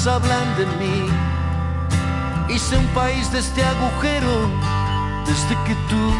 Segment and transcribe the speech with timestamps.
[0.00, 1.08] jamás hablan de mí.
[2.48, 4.48] Hice un país de este agujero
[5.26, 6.14] desde que tú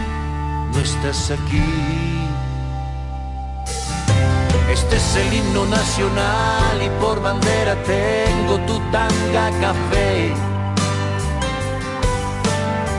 [0.72, 1.64] no estás aquí.
[4.70, 10.32] Este es el himno nacional y por bandera tengo tu tanga café.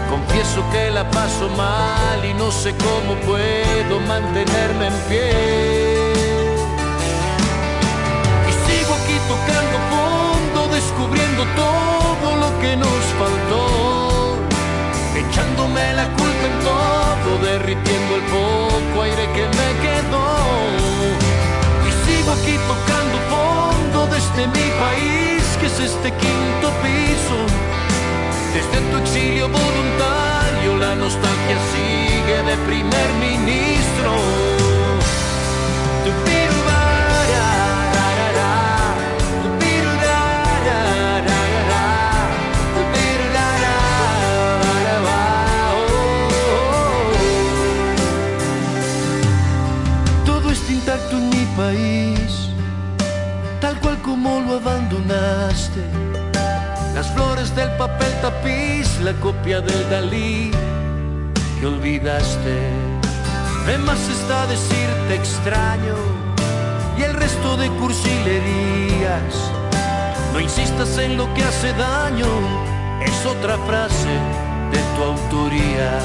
[0.10, 6.04] Confieso que la paso mal y no sé cómo puedo mantenerme en pie.
[8.50, 10.01] Y sigo aquí tocando
[10.82, 13.64] descubriendo todo lo que nos faltó.
[15.24, 20.42] Echándome la culpa en todo, derritiendo el poco aire que me quedó
[22.34, 27.38] aquí tocando fondo desde mi país, que es este quinto piso.
[28.54, 34.12] Desde tu exilio voluntario, la nostalgia sigue de primer ministro.
[51.62, 52.42] Mi país
[54.04, 55.84] cómo lo abandonaste.
[56.96, 60.52] Las flores del papel tapiz, la copia del Dalí
[61.60, 62.58] que olvidaste.
[63.66, 65.96] De más está decirte extraño
[66.98, 69.34] y el resto de cursilerías.
[70.34, 72.28] No insistas en lo que hace daño,
[73.06, 74.14] es otra frase
[74.72, 76.00] de tu autoría.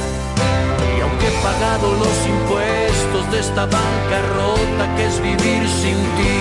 [1.17, 6.39] Aunque he pagado los impuestos de esta bancarrota que es vivir sin ti,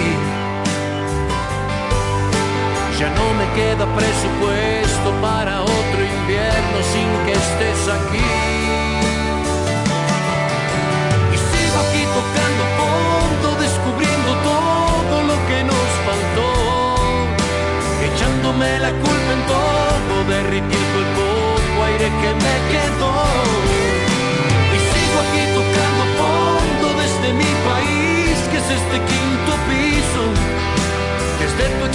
[2.99, 8.94] ya no me queda presupuesto para otro invierno sin que estés aquí.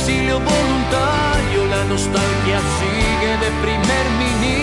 [0.00, 4.60] Exilio voluntario la nostalgia sigue de primer ministro.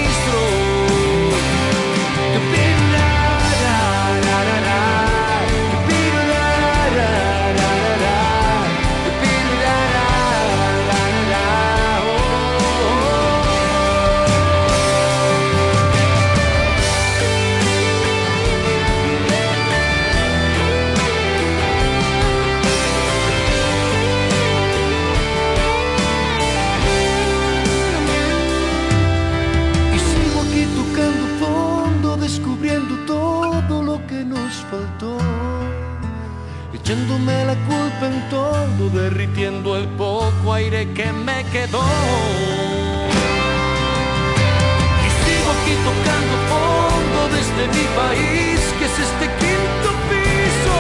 [36.88, 41.84] Echándome la culpa en todo, derritiendo el poco aire que me quedó.
[45.03, 50.75] Y sigo aquí tocando fondo desde mi país, que es este quinto piso.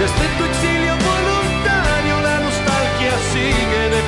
[0.00, 4.00] Desde tu exilio voluntario, la nostalgia sigue de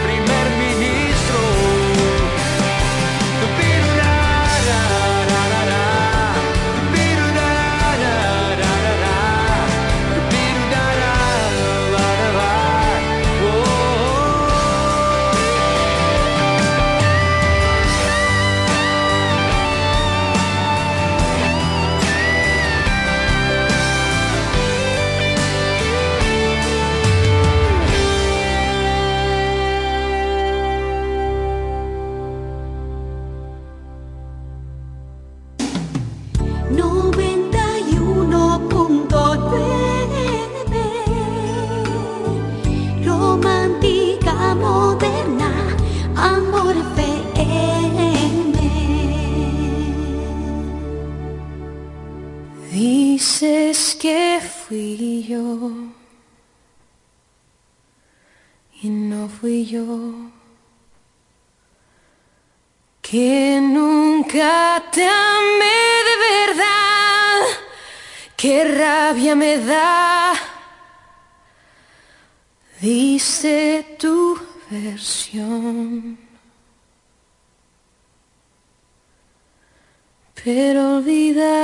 [80.45, 81.55] Pero olvidaste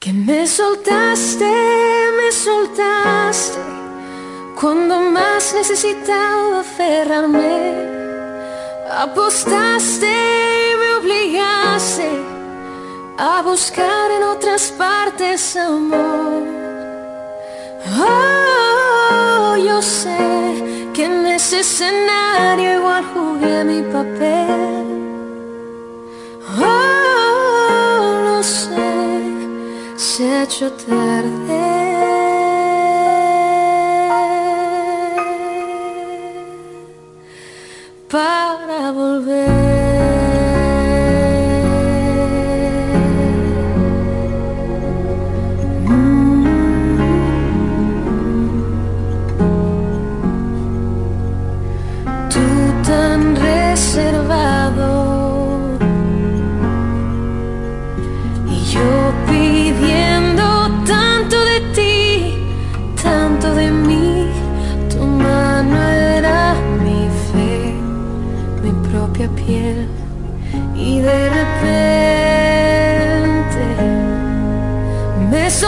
[0.00, 1.44] que me soltaste,
[2.16, 3.58] me soltaste
[4.58, 7.74] cuando más necesitaba aferrarme.
[8.90, 12.10] Apostaste y me obligaste
[13.18, 16.67] a buscar en otras partes amor.
[19.78, 24.86] lo sé, que en ese escenario igual jugué mi papel.
[26.60, 28.90] Oh, lo sé,
[29.96, 31.78] se ha hecho tarde.
[38.10, 39.67] para volver.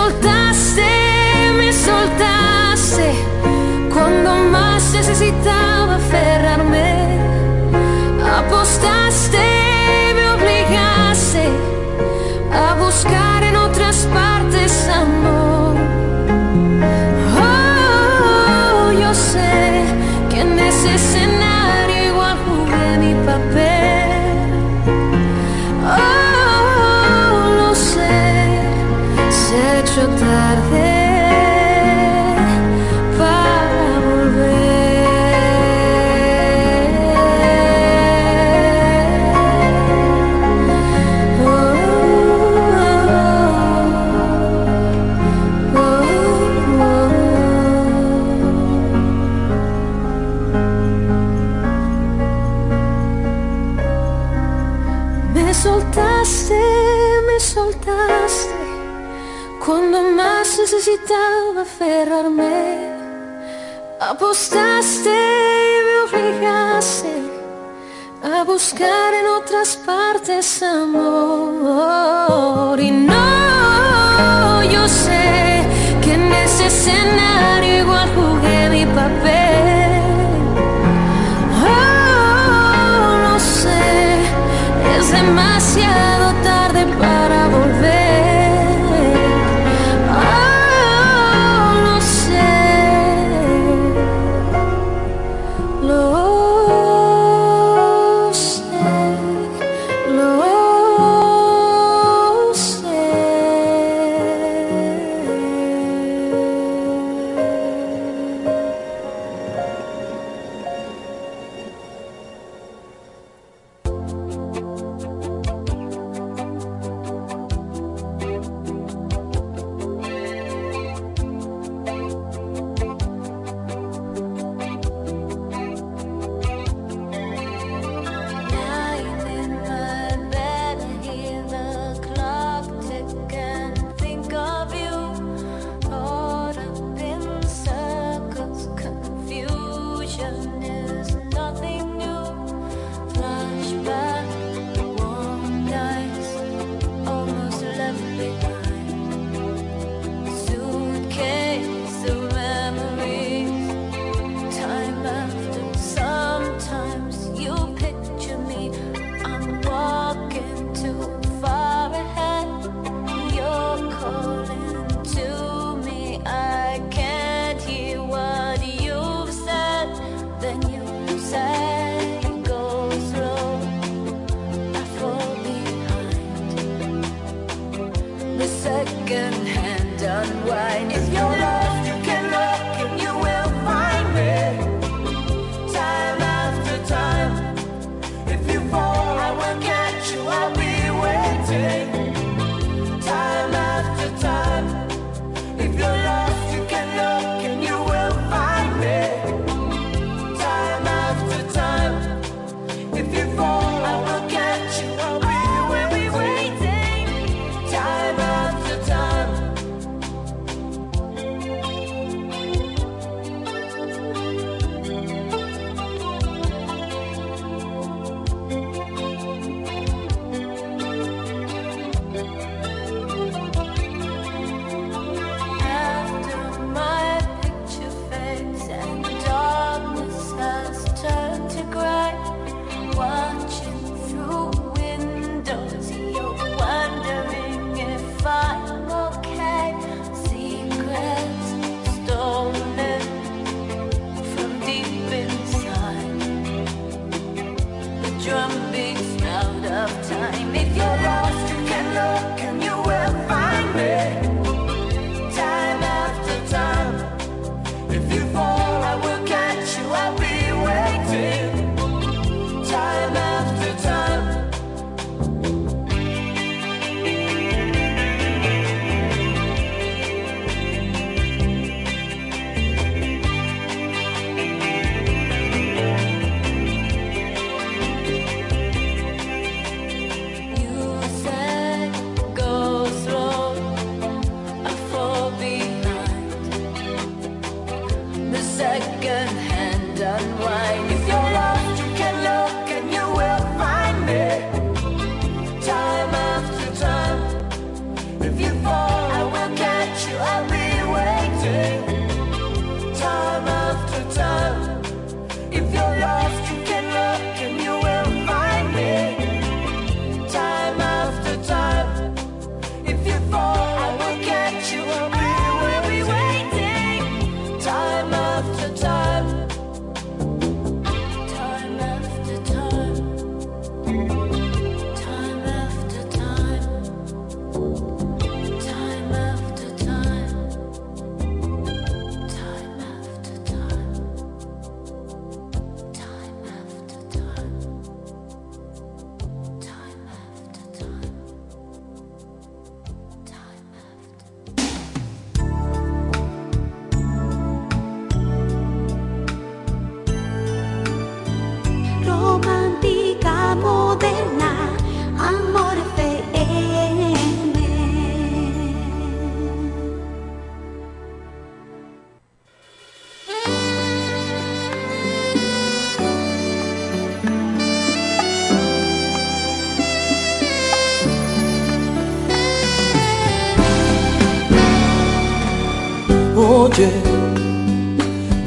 [0.01, 0.40] soltanto
[68.83, 71.61] en otras partes amor.
[72.81, 75.65] Y no, yo sé
[76.03, 80.01] que en ese escenario igual jugué mi papel.
[81.63, 84.23] Oh, no sé,
[84.99, 86.10] es demasiado.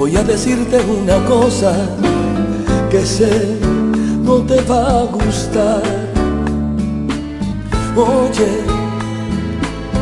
[0.04, 1.72] Voy a decirte una cosa
[2.92, 3.58] que sé
[4.22, 5.82] no te va a gustar.
[7.96, 8.52] Oye,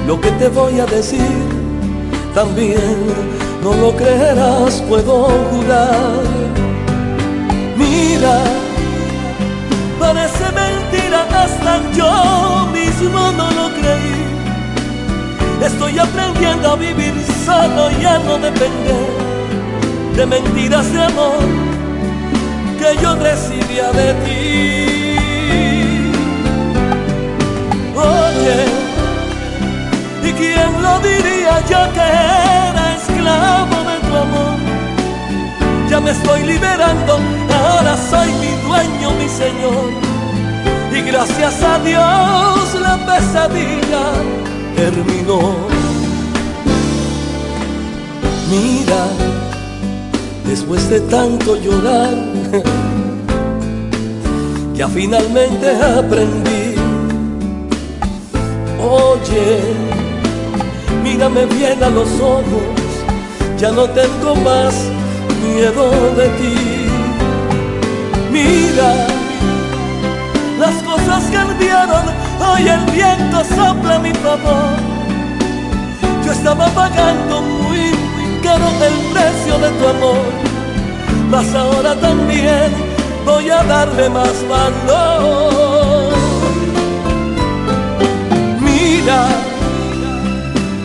[0.07, 1.37] lo que te voy a decir
[2.33, 2.97] también
[3.63, 6.23] no lo creerás, puedo jurar.
[7.77, 8.37] Mira,
[9.99, 12.11] parece mentira, hasta yo
[12.73, 14.21] mismo no lo creí.
[15.63, 17.13] Estoy aprendiendo a vivir
[17.45, 19.30] solo y a no depender
[20.21, 21.43] de mentiras de amor
[22.79, 26.01] que yo recibía de ti.
[27.95, 28.57] Oye,
[30.27, 32.07] ¿y quién lo diría yo que
[32.69, 34.57] era esclavo de tu amor?
[35.89, 37.19] Ya me estoy liberando,
[37.59, 39.89] ahora soy mi dueño, mi Señor.
[40.95, 44.03] Y gracias a Dios la pesadilla
[44.75, 45.41] terminó.
[48.51, 49.03] Mira,
[50.51, 52.13] después de tanto llorar,
[54.75, 55.67] ya finalmente
[55.99, 56.75] aprendí.
[58.77, 59.61] Oye,
[61.03, 62.67] mírame bien a los ojos,
[63.57, 64.73] ya no tengo más
[65.41, 66.55] miedo de ti.
[68.29, 69.07] Mira,
[70.59, 72.05] las cosas cambiaron,
[72.45, 74.75] hoy el viento sopla mi favor.
[76.25, 77.83] Yo estaba pagando muy,
[78.15, 80.40] muy caro el precio de tu amor,
[81.31, 82.69] mas ahora también
[83.25, 86.11] voy a darle más valor.
[88.59, 89.27] Mira,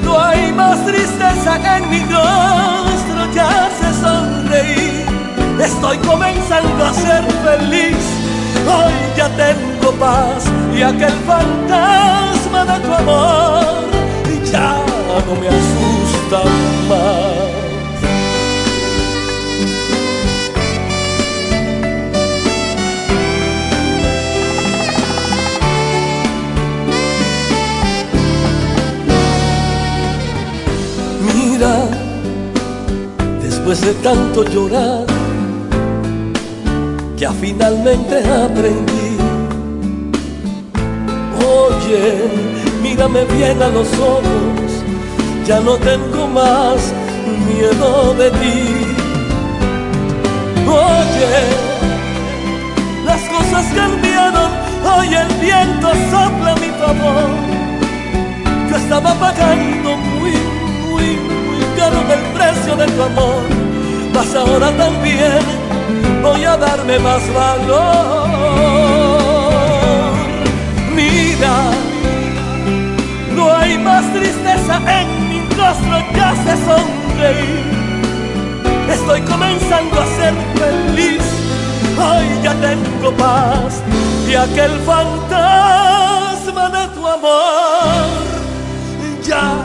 [0.05, 5.05] no hay más tristeza en mi rostro, ya sé sonreír.
[5.61, 8.05] Estoy comenzando a ser feliz,
[8.75, 10.45] hoy ya tengo paz
[10.77, 13.87] y aquel fantasma de tu amor
[14.53, 14.77] ya
[15.27, 16.39] no me asusta
[16.89, 16.96] más.
[33.67, 35.05] Después de tanto llorar,
[37.17, 39.17] ya finalmente aprendí.
[41.41, 42.29] Oye,
[42.81, 44.71] mírame bien a los ojos,
[45.45, 46.93] ya no tengo más
[47.49, 48.87] miedo de ti.
[50.69, 51.27] Oye,
[53.05, 54.51] las cosas cambiaron,
[54.97, 57.31] hoy el viento sopla mi favor.
[58.71, 60.06] Yo estaba pagando
[61.87, 63.43] caro el precio de tu amor,
[64.13, 65.41] mas ahora también
[66.23, 68.29] voy a darme más valor.
[70.95, 71.57] Mira,
[73.35, 77.77] no hay más tristeza en mi rostro, ya sé sonreír.
[78.91, 81.23] Estoy comenzando a ser feliz,
[81.99, 83.83] hoy ya tengo paz
[84.29, 88.27] y aquel fantasma de tu amor
[89.23, 89.57] ya,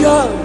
[0.00, 0.41] ya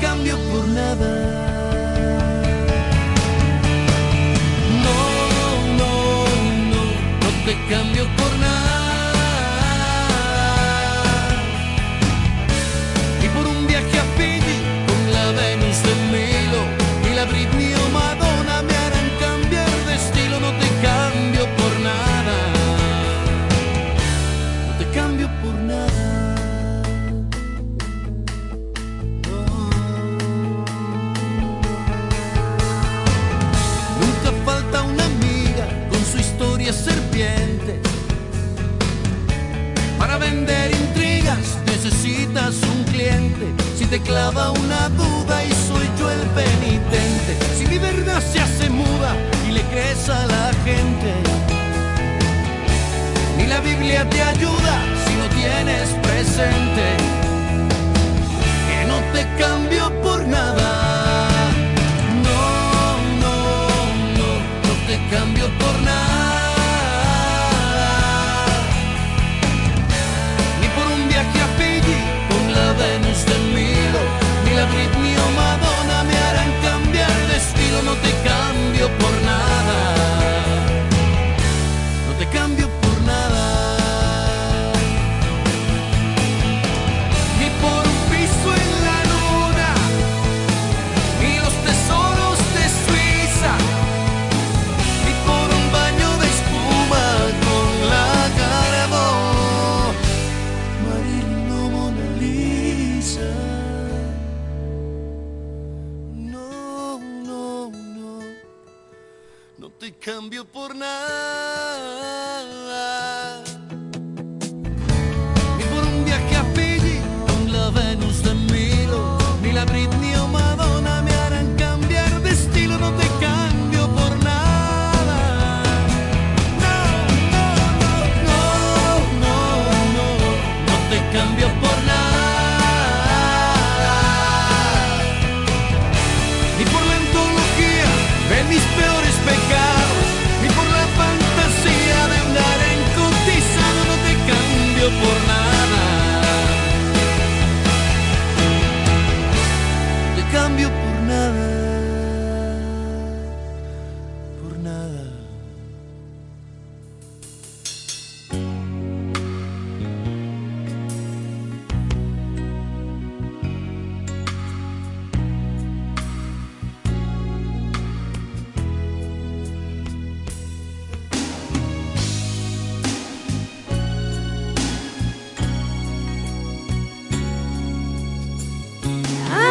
[0.00, 1.10] cambio por nada.
[4.84, 5.00] No,
[5.78, 5.92] no,
[6.70, 6.84] no,
[7.20, 8.17] no te cambio
[39.98, 43.46] Para vender intrigas necesitas un cliente.
[43.76, 47.36] Si te clava una duda y soy yo el penitente.
[47.58, 49.16] Si mi verdad se hace muda
[49.48, 51.12] y le crees a la gente.
[53.36, 56.86] Ni la Biblia te ayuda si no tienes presente.
[58.68, 61.28] Que no te cambio por nada.
[62.22, 62.42] No,
[63.22, 63.36] no,
[64.18, 64.30] no,
[64.66, 66.07] no te cambio por nada.
[75.38, 77.82] Madonna me harán cambiar de estilo.
[77.82, 79.47] No te cambio por nada.
[110.18, 110.97] Cambio por nada.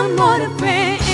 [0.08, 1.07] Amor PM.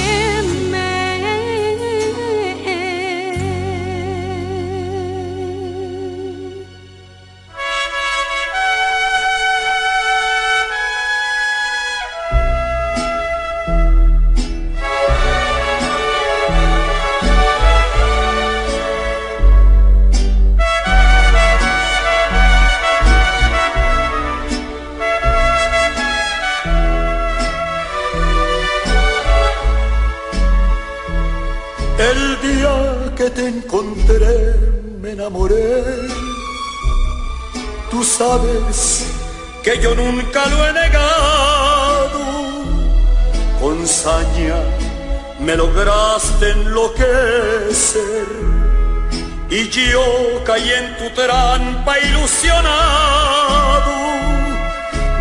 [50.53, 53.91] Caí en tu trampa ilusionado.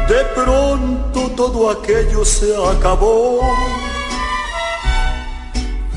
[0.08, 3.40] De pronto todo aquello se acabó.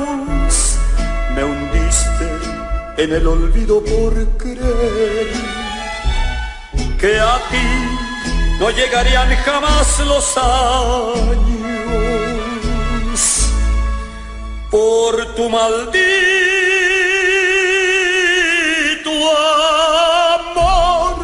[1.34, 2.28] me hundiste
[2.96, 5.28] en el olvido por creer
[6.98, 7.68] que a ti
[8.58, 11.57] no llegarían jamás los años
[14.70, 15.98] por tu maldito
[20.37, 21.16] amor.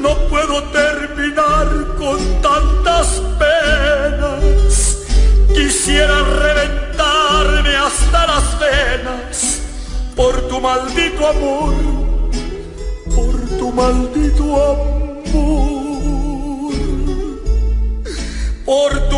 [0.00, 4.98] No puedo terminar con tantas penas.
[5.54, 9.60] Quisiera reventarme hasta las venas
[10.14, 11.74] por tu maldito amor,
[13.14, 14.93] por tu maldito amor,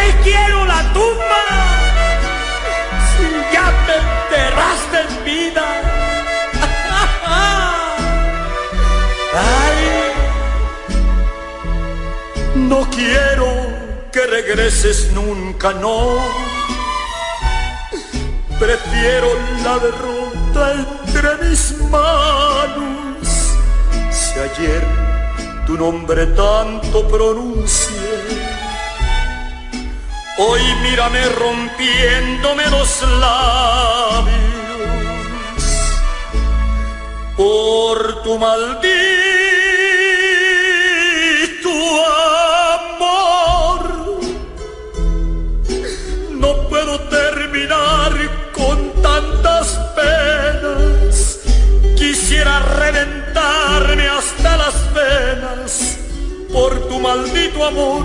[0.00, 1.42] Qué quiero la tumba?
[3.10, 5.66] Si ya me enterraste en vida.
[9.34, 9.80] Ay,
[12.56, 13.48] No quiero
[14.12, 16.18] que regreses nunca, no.
[18.58, 19.28] Prefiero
[19.64, 23.28] la derrota entre mis manos.
[24.10, 24.82] Si ayer
[25.66, 27.99] tu nombre tanto pronuncié,
[30.42, 34.40] hoy mírame rompiéndome los labios
[37.36, 39.20] por tu maldito
[52.80, 55.98] reventarme hasta las venas
[56.52, 58.04] por tu maldito amor,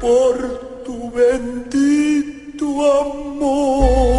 [0.00, 4.09] por tu bendito amor.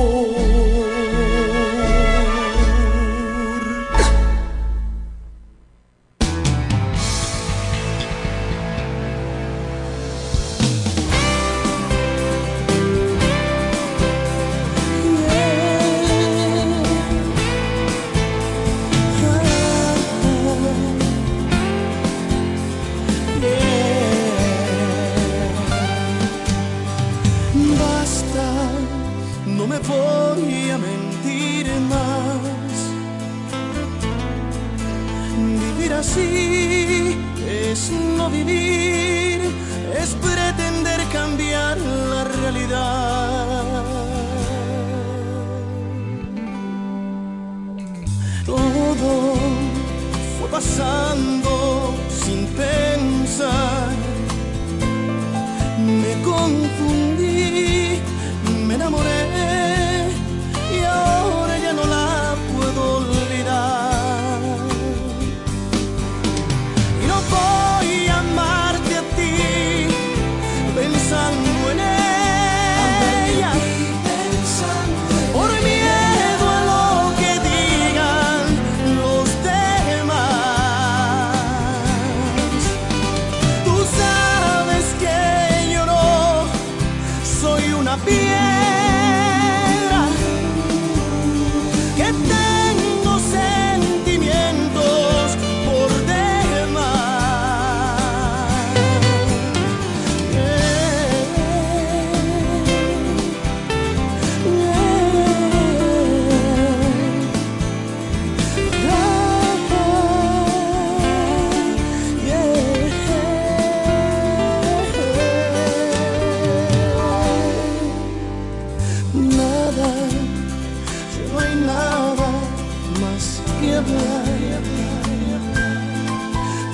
[123.82, 124.60] niebla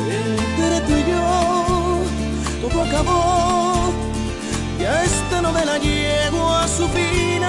[0.09, 2.01] entre tú y yo
[2.61, 3.93] todo acabó.
[4.79, 7.46] Ya esta novela llegó a su fin.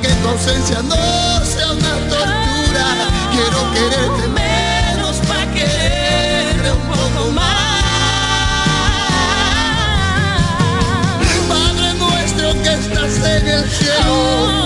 [0.00, 2.86] que tu ausencia no sea una tortura.
[3.32, 7.82] Quiero quererte menos para quererte un poco más.
[11.48, 14.63] Padre nuestro que estás en el cielo.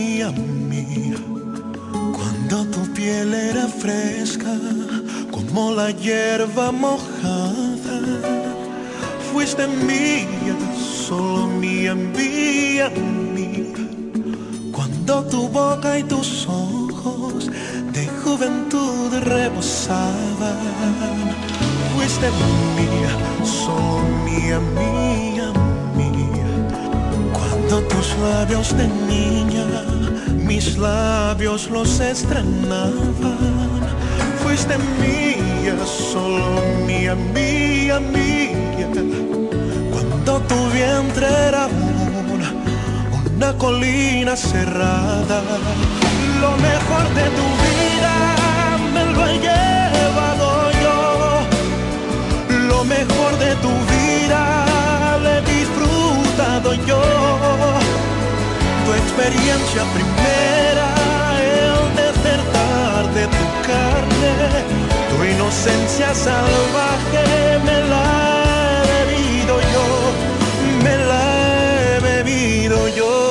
[0.00, 1.18] tenía mía
[2.16, 4.54] cuando tu piel era fresca
[5.30, 7.98] como la hierba mojada.
[9.32, 10.56] Fuiste mía,
[11.06, 12.90] solo mía, mía,
[13.34, 13.74] mía.
[14.72, 17.50] Cuando tu boca y tus ojos
[17.92, 20.58] de juventud rebosaban.
[21.94, 22.28] Fuiste
[22.76, 23.12] mía,
[23.44, 25.39] solo mía, mía
[27.70, 29.64] cuando tus labios de niña,
[30.44, 33.14] mis labios los estrenaban.
[34.42, 38.88] Fuiste mía, solo mía, mía, mía.
[39.92, 41.68] Cuando tu vientre era
[42.34, 42.52] una,
[43.36, 45.40] una colina cerrada.
[46.40, 48.14] Lo mejor de tu vida
[48.94, 50.98] me lo he llevado yo.
[52.66, 53.99] Lo mejor de tu vida
[56.62, 57.00] yo,
[58.84, 60.88] tu experiencia primera,
[61.40, 64.34] el despertar de tu carne,
[65.10, 69.86] tu inocencia salvaje me la he bebido yo,
[70.84, 73.29] me la he bebido yo.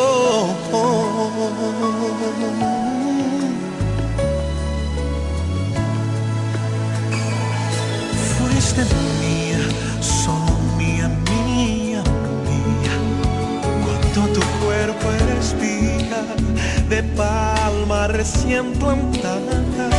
[17.19, 19.89] palma recién plantada,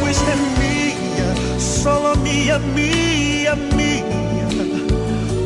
[0.00, 1.28] pues fuiste mía,
[1.60, 4.48] solo mía, mía, mía.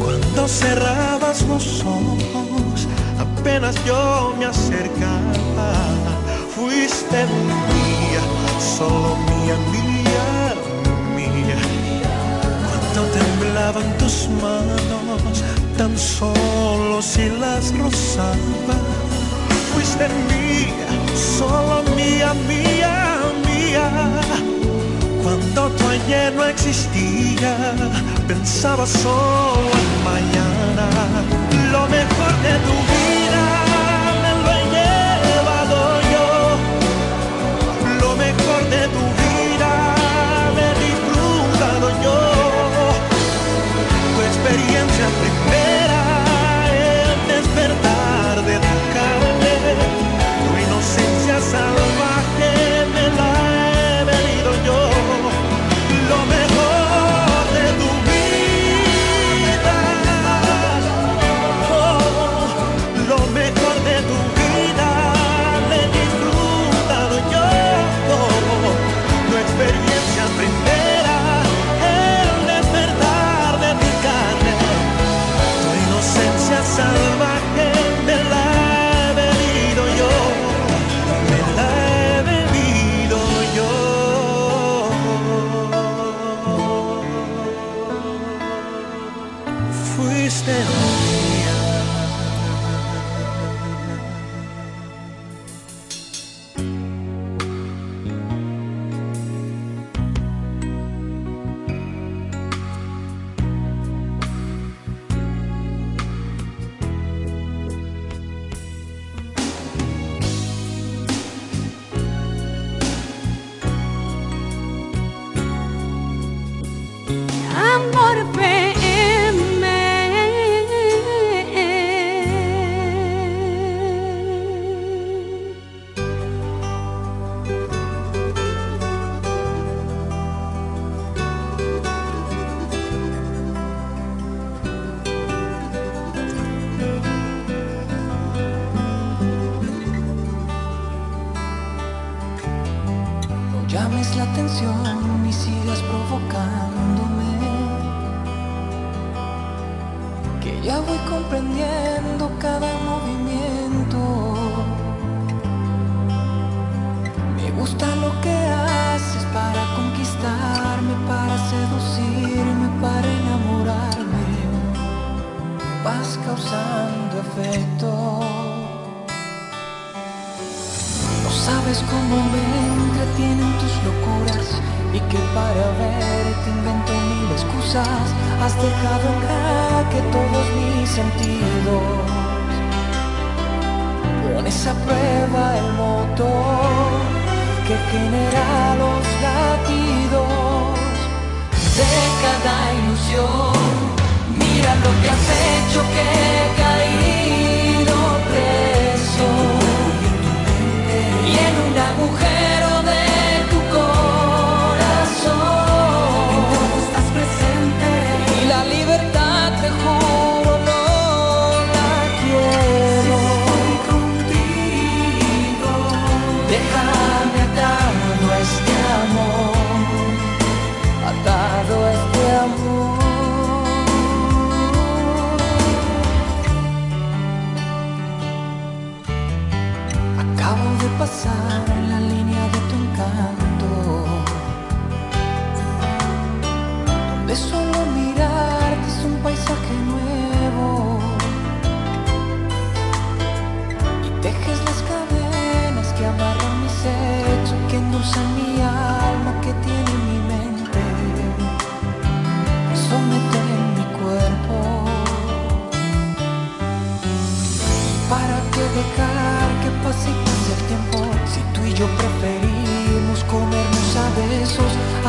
[0.03, 5.69] Cuando cerrabas los ojos, apenas yo me acercaba,
[6.55, 8.23] fuiste mía,
[8.79, 10.55] solo mía, mía,
[11.15, 11.61] mía.
[12.71, 15.45] Cuando temblaban tus manos,
[15.77, 19.00] tan solo si las rozabas
[19.81, 20.89] fuiste mía,
[21.39, 23.87] solo mía, mía, mía.
[25.23, 27.57] Cuando tu ayer no existía,
[28.29, 30.87] pensaba solo en mañana,
[31.73, 33.60] lo mejor de tu vida.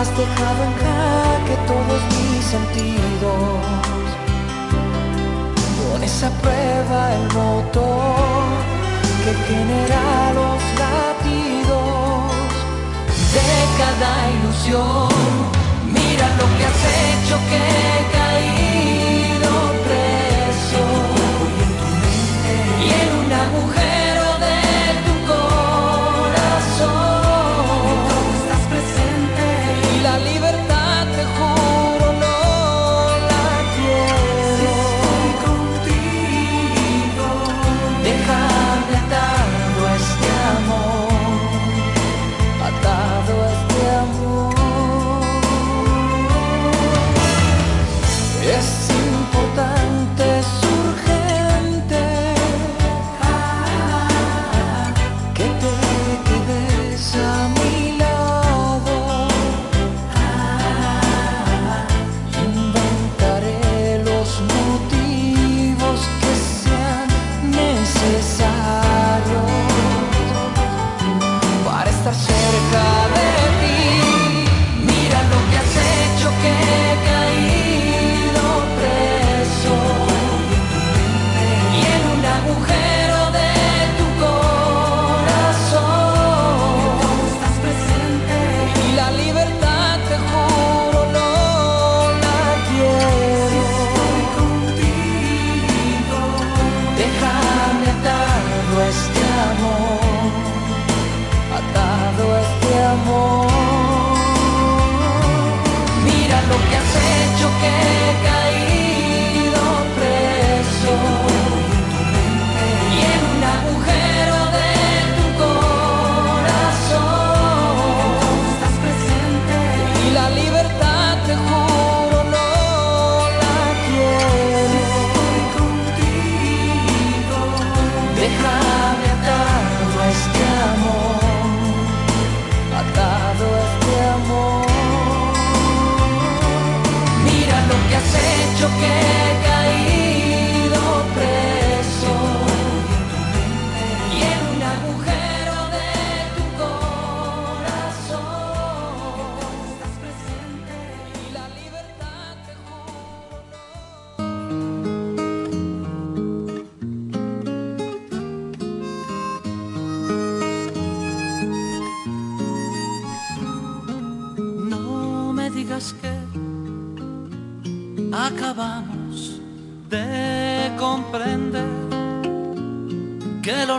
[0.02, 3.60] has dejado en jaque todos mis sentidos.
[5.78, 8.45] Pones a prueba el motor
[9.24, 10.04] que genera
[10.39, 12.32] los latidos
[13.36, 15.10] de cada ilusión.
[15.95, 19.52] Mira lo que has hecho que he caído
[19.86, 20.84] preso.
[22.86, 24.11] Y en una mujer.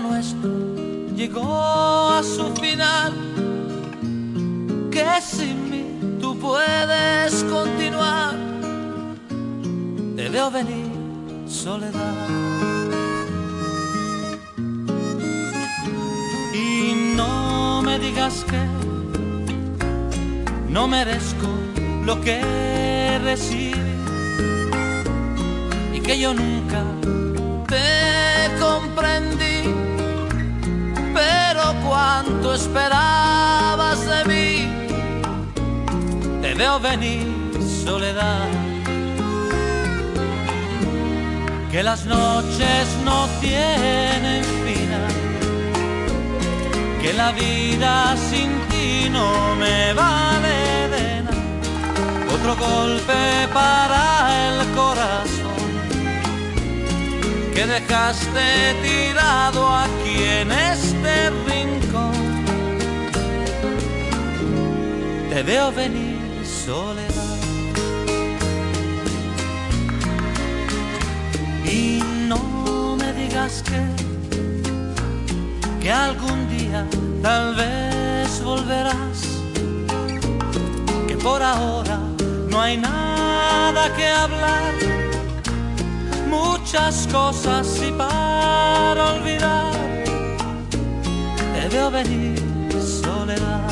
[0.01, 0.51] Nuestro.
[1.15, 3.13] Llegó a su final,
[4.91, 5.85] que sin mí
[6.21, 8.35] tú puedes continuar,
[10.17, 10.91] te veo venir
[11.47, 12.29] soledad.
[16.55, 18.63] Y no me digas que
[20.69, 21.49] no merezco
[22.05, 22.41] lo que
[23.23, 23.75] recibí.
[25.95, 26.83] Y que yo nunca
[27.69, 29.42] te comprendí,
[31.63, 34.69] pero cuánto esperabas de mí,
[36.41, 37.27] te veo venir
[37.85, 38.49] soledad.
[41.71, 45.13] Que las noches no tienen final,
[47.01, 51.37] que la vida sin ti no me vale de nada.
[52.35, 54.03] Otro golpe para
[54.49, 55.43] el corazón
[57.55, 62.13] que dejaste tirado aquí en este rincón.
[65.31, 67.39] Te veo venir soledad.
[71.65, 73.81] Y no me digas que,
[75.81, 76.87] que algún día
[77.23, 79.19] tal vez volverás,
[81.09, 81.99] que por ahora
[82.51, 84.75] no hay nada que hablar,
[86.29, 89.73] muchas cosas y para olvidar,
[91.73, 92.39] veo venir
[92.81, 93.71] soledad.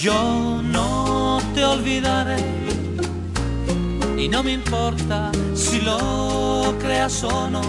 [0.00, 2.42] Yo no te olvidaré
[4.16, 7.62] y no me importa si lo creas o no.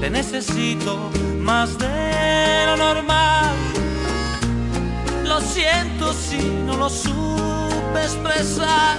[0.00, 3.54] Te necesito más de lo normal.
[5.24, 8.98] Lo siento si no lo supe expresar.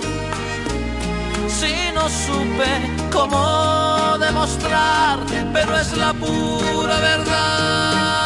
[1.47, 5.19] Si no supe cómo demostrar,
[5.53, 8.21] pero es la pura verdad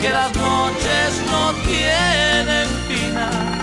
[0.00, 3.56] que las noches no tienen final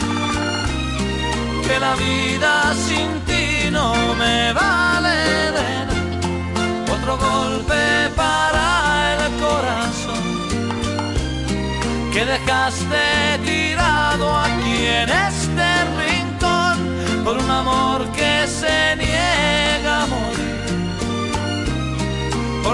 [1.68, 5.96] que la vida sin ti no me vale nada.
[6.96, 10.24] Otro golpe para el corazón
[12.12, 15.68] que dejaste tirado aquí en este
[16.02, 16.78] rincón
[17.24, 19.13] por un amor que se niega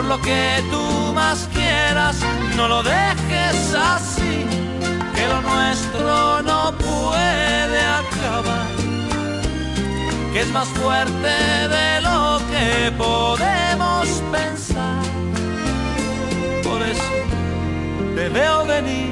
[0.10, 2.18] lo que tú más quieras,
[2.58, 4.44] no lo dejes así,
[5.16, 8.68] que lo nuestro no puede acabar
[10.34, 11.34] que es más fuerte
[11.76, 15.04] de lo que podemos pensar.
[16.64, 17.14] Por eso
[18.16, 19.09] te veo venir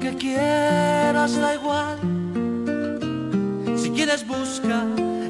[0.00, 1.98] que quieras, da igual.
[3.76, 4.82] Si quieres busca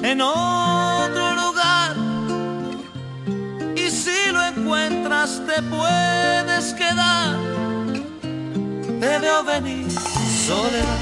[0.03, 1.97] en otro lugar.
[3.76, 7.37] Y si lo encuentras te puedes quedar.
[9.01, 9.91] Te veo venir
[10.47, 10.99] soledad.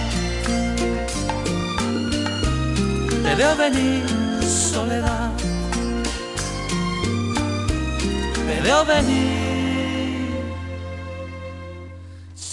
[3.24, 4.05] Te veo venir
[4.43, 5.30] soledad.
[8.47, 9.44] Te veo venir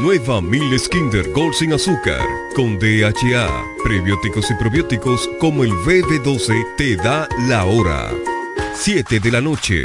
[0.00, 2.24] Nueva Miles Kinder Gold sin azúcar
[2.56, 3.48] con DHA,
[3.84, 8.10] prebióticos y probióticos como el BB12 te da la hora.
[8.74, 9.84] 7 de la noche.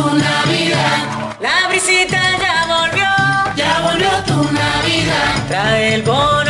[0.00, 1.36] Tu Navidad.
[1.40, 3.10] La brisita ya volvió,
[3.56, 5.32] ya volvió tu Navidad.
[5.48, 6.49] Trae el bono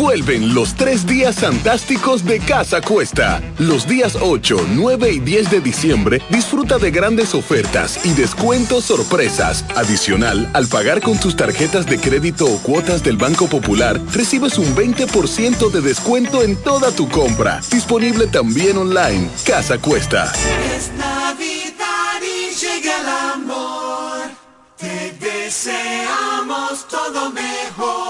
[0.00, 3.42] Vuelven los tres días fantásticos de Casa Cuesta.
[3.58, 9.62] Los días 8, 9 y 10 de diciembre disfruta de grandes ofertas y descuentos sorpresas.
[9.76, 14.74] Adicional, al pagar con tus tarjetas de crédito o cuotas del Banco Popular, recibes un
[14.74, 17.60] 20% de descuento en toda tu compra.
[17.70, 19.28] Disponible también online.
[19.44, 20.32] Casa Cuesta.
[20.74, 24.30] Es Navidad y llega el amor.
[24.78, 28.09] Te deseamos todo mejor,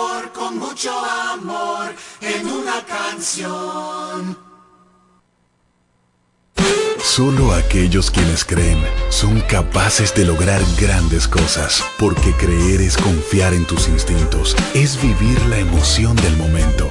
[7.02, 8.78] Solo aquellos quienes creen
[9.10, 15.38] son capaces de lograr grandes cosas, porque creer es confiar en tus instintos, es vivir
[15.46, 16.90] la emoción del momento,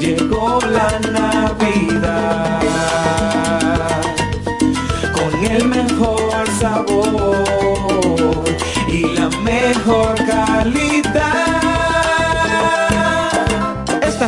[0.00, 2.60] llegó la Navidad
[5.12, 7.44] con el mejor sabor
[8.88, 11.29] y la mejor calidad.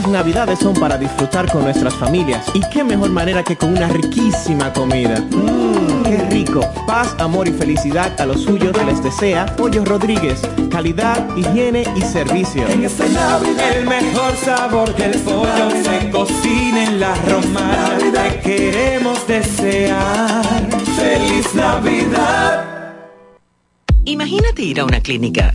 [0.02, 2.44] Estas navidades son para disfrutar con nuestras familias.
[2.54, 5.20] Y qué mejor manera que con una riquísima comida.
[5.20, 6.60] Mmm, qué rico.
[6.88, 10.42] Paz, amor y felicidad a los suyos les desea Pollo Rodríguez.
[10.72, 12.66] Calidad, higiene y servicio.
[12.66, 17.96] En esta Navidad el mejor sabor del pollo se cocina en la romana.
[18.12, 20.42] Te queremos desear.
[20.96, 22.64] Feliz Navidad.
[24.04, 25.54] Imagínate ir a una clínica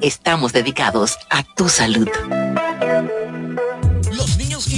[0.00, 2.08] Estamos dedicados a tu salud.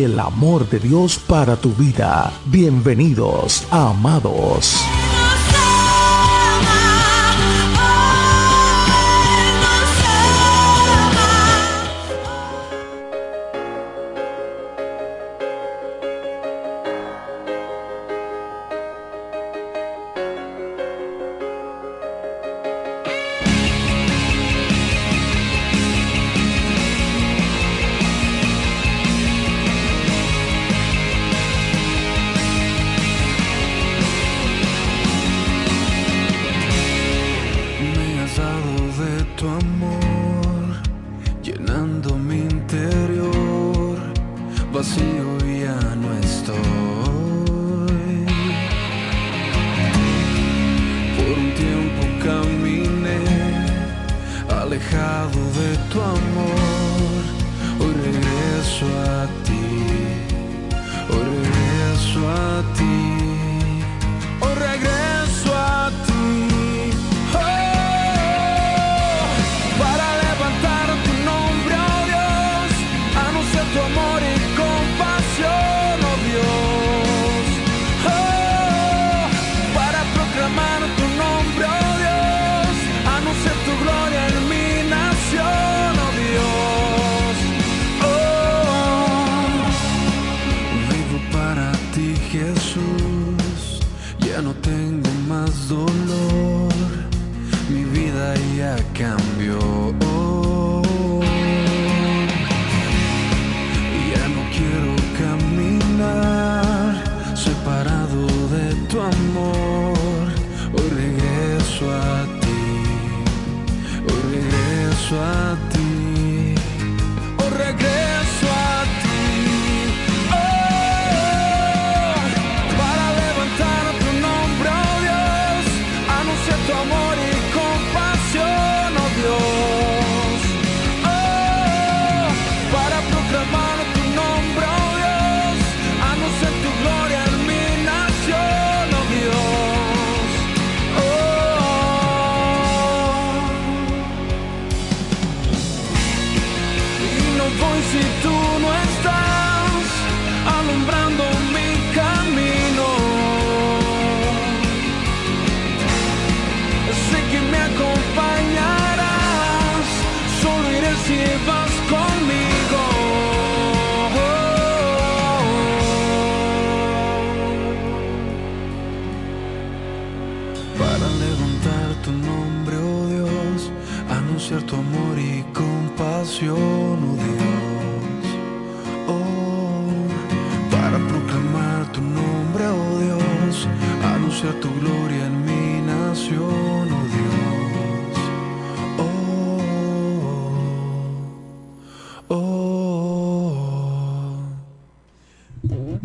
[0.00, 2.32] el amor de Dios para tu vida.
[2.46, 4.76] Bienvenidos Amados.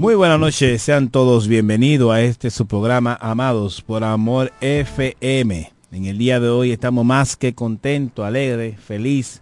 [0.07, 5.69] Muy buenas noches, sean todos bienvenidos a este su programa Amados por Amor FM.
[5.91, 9.41] En el día de hoy estamos más que contentos, alegres, feliz,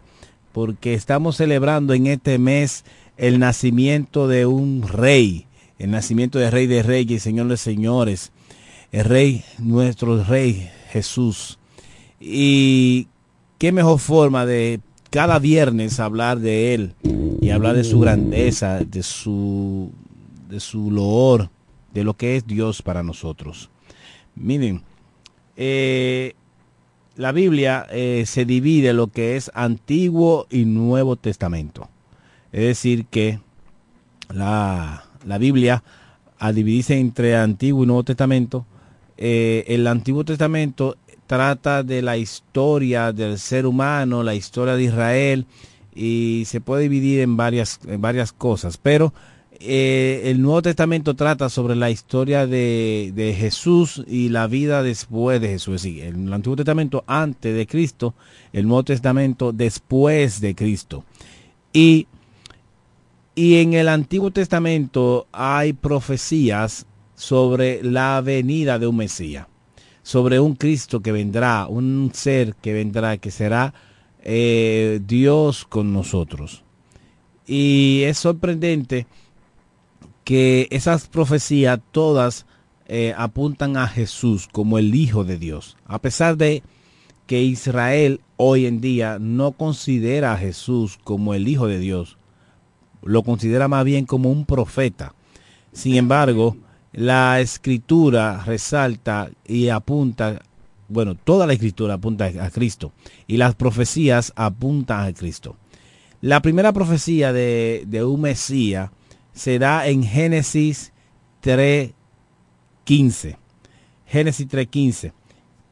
[0.54, 2.84] porque estamos celebrando en este mes
[3.16, 5.46] el nacimiento de un rey,
[5.78, 8.32] el nacimiento del rey de reyes señor de señores,
[8.92, 11.60] el rey, nuestro rey Jesús.
[12.20, 13.08] Y
[13.60, 14.80] qué mejor forma de
[15.12, 16.96] cada viernes hablar de él
[17.40, 19.92] y hablar de su grandeza, de su
[20.48, 21.50] de su loor,
[21.94, 23.70] de lo que es Dios para nosotros.
[24.36, 24.84] Miren,
[25.56, 26.34] eh,
[27.16, 31.90] la Biblia eh, se divide lo que es Antiguo y Nuevo Testamento.
[32.52, 33.40] Es decir, que
[34.34, 35.84] la, la Biblia,
[36.40, 38.66] al dividirse entre Antiguo y Nuevo Testamento,
[39.18, 45.46] eh, el Antiguo Testamento trata de la historia del ser humano, la historia de Israel,
[45.96, 49.14] y se puede dividir en varias, en varias cosas, pero
[49.60, 55.50] eh, el Nuevo Testamento trata sobre la historia de, Jesús y la vida después de
[55.50, 55.86] Jesús.
[55.86, 58.14] Es el Antiguo Testamento antes de Cristo,
[58.54, 61.04] el Nuevo Testamento después de Cristo.
[61.74, 62.08] Y,
[63.36, 66.86] y en el Antiguo Testamento hay profecías
[67.16, 69.48] sobre la venida de un Mesías,
[70.04, 73.74] sobre un Cristo que vendrá, un ser que vendrá, que será
[74.24, 76.64] eh, Dios con nosotros.
[77.48, 79.06] Y es sorprendente
[80.26, 82.46] que esas profecías todas
[82.88, 85.78] eh, apuntan a Jesús como el Hijo de Dios.
[85.86, 86.64] A pesar de
[87.28, 92.18] que Israel hoy en día no considera a Jesús como el Hijo de Dios,
[93.04, 95.14] lo considera más bien como un profeta.
[95.72, 96.58] Sin embargo,
[96.92, 100.42] la escritura resalta y apunta,
[100.90, 102.94] bueno, toda la escritura apunta a Cristo
[103.28, 105.56] y las profecías apuntan a Cristo.
[106.22, 108.90] La primera profecía de, de un Mesías
[109.36, 110.92] se da en Génesis
[111.44, 113.38] 3.15.
[114.08, 115.14] Génesis 3.15.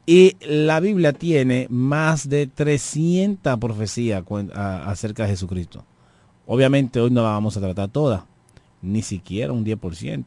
[0.06, 4.22] Y la Biblia tiene más de 300 profecías
[4.54, 5.84] acerca de Jesucristo.
[6.46, 8.26] Obviamente hoy no la vamos a tratar toda,
[8.82, 10.24] ni siquiera un 10%.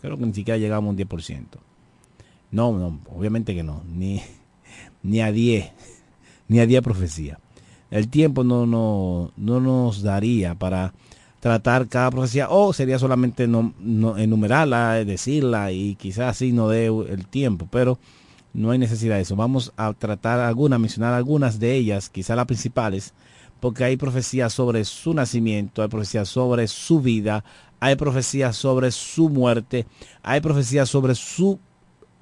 [0.00, 1.44] Creo que ni siquiera llegamos a un 10%.
[2.50, 4.22] No, no, obviamente que no, ni,
[5.02, 5.70] ni a 10,
[6.48, 7.38] ni a 10 profecías.
[7.90, 10.94] El tiempo no, no, no nos daría para
[11.40, 13.72] tratar cada profecía o sería solamente no,
[14.16, 17.98] enumerarla, decirla y quizás así no dé el tiempo, pero
[18.52, 19.36] no hay necesidad de eso.
[19.36, 23.14] Vamos a tratar algunas, mencionar algunas de ellas, quizás las principales,
[23.60, 27.44] porque hay profecías sobre su nacimiento, hay profecías sobre su vida,
[27.80, 29.86] hay profecías sobre su muerte,
[30.22, 31.60] hay profecías sobre su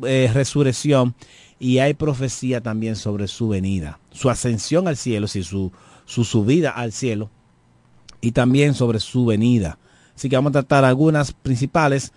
[0.03, 1.15] eh, resurrección
[1.59, 5.73] y hay profecía también sobre su venida, su ascensión al cielo, si su,
[6.05, 7.31] su subida al cielo
[8.21, 9.79] y también sobre su venida.
[10.15, 12.13] Así que vamos a tratar algunas principales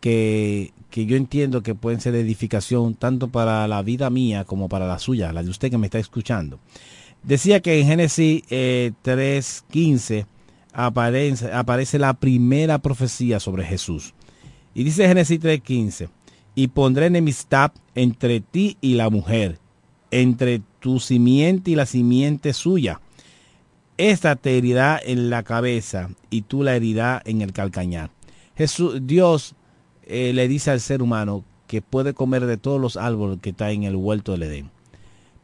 [0.00, 4.68] que, que yo entiendo que pueden ser de edificación tanto para la vida mía como
[4.68, 6.58] para la suya, la de usted que me está escuchando.
[7.22, 10.26] Decía que en Génesis eh, 3.15
[10.72, 14.14] aparece, aparece la primera profecía sobre Jesús.
[14.74, 16.08] Y dice Génesis 3.15,
[16.54, 19.58] y pondré enemistad entre ti y la mujer,
[20.10, 23.00] entre tu simiente y la simiente suya
[24.08, 28.10] esta te herirá en la cabeza y tú la herirás en el calcañar.
[28.56, 29.54] Jesús, Dios
[30.04, 33.70] eh, le dice al ser humano que puede comer de todos los árboles que están
[33.70, 34.70] en el huerto del Edén.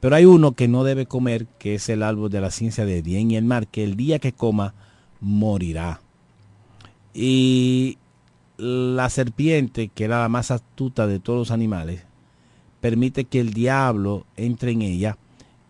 [0.00, 3.02] Pero hay uno que no debe comer, que es el árbol de la ciencia de
[3.02, 4.74] bien y el mar, que el día que coma
[5.20, 6.00] morirá.
[7.14, 7.98] Y
[8.56, 12.02] la serpiente, que era la más astuta de todos los animales,
[12.80, 15.16] permite que el diablo entre en ella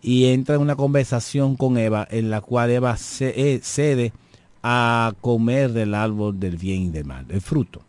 [0.01, 4.13] y entra en una conversación con Eva en la cual Eva eh, cede
[4.63, 7.81] a comer del árbol del bien y del mal, el fruto.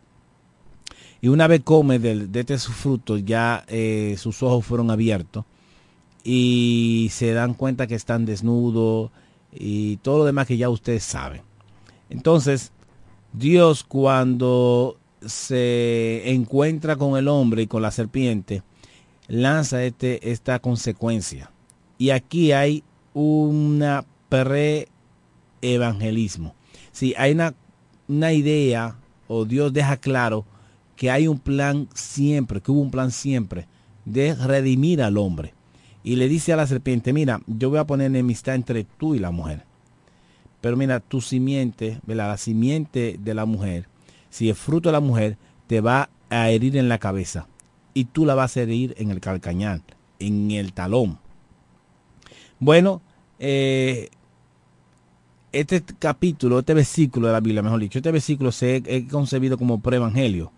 [1.21, 5.43] Y una vez come de este fruto, ya eh, sus ojos fueron abiertos
[6.23, 9.11] y se dan cuenta que están desnudos
[9.51, 11.41] y todo lo demás que ya ustedes saben.
[12.09, 12.71] Entonces,
[13.33, 18.63] Dios cuando se encuentra con el hombre y con la serpiente,
[19.27, 21.51] lanza este, esta consecuencia
[21.99, 26.55] y aquí hay una pre-evangelismo.
[26.91, 27.53] Si hay una,
[28.07, 28.95] una idea
[29.27, 30.45] o Dios deja claro
[30.95, 33.67] que hay un plan siempre, que hubo un plan siempre
[34.05, 35.53] de redimir al hombre.
[36.03, 39.19] Y le dice a la serpiente, mira, yo voy a poner enemistad entre tú y
[39.19, 39.65] la mujer.
[40.61, 43.87] Pero mira, tu simiente, la simiente de la mujer,
[44.29, 47.47] si es fruto de la mujer, te va a herir en la cabeza
[47.93, 49.83] y tú la vas a herir en el calcañal,
[50.19, 51.19] en el talón.
[52.59, 53.01] Bueno,
[53.39, 54.09] eh,
[55.51, 59.81] este capítulo, este versículo de la Biblia, mejor dicho, este versículo se ha concebido como
[59.81, 60.51] pre-evangelio,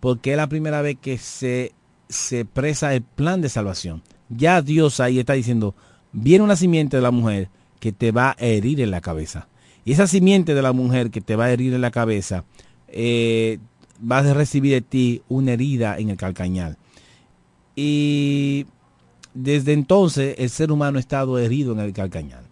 [0.00, 1.72] porque es la primera vez que se,
[2.08, 4.02] se expresa el plan de salvación.
[4.30, 5.74] Ya Dios ahí está diciendo,
[6.12, 7.50] viene una simiente de la mujer
[7.80, 9.48] que te va a herir en la cabeza.
[9.84, 12.44] Y esa simiente de la mujer que te va a herir en la cabeza,
[12.88, 13.58] eh,
[14.00, 16.78] vas a recibir de ti una herida en el calcañal.
[17.76, 18.66] Y
[19.34, 22.44] desde entonces el ser humano ha estado herido en el calcañal.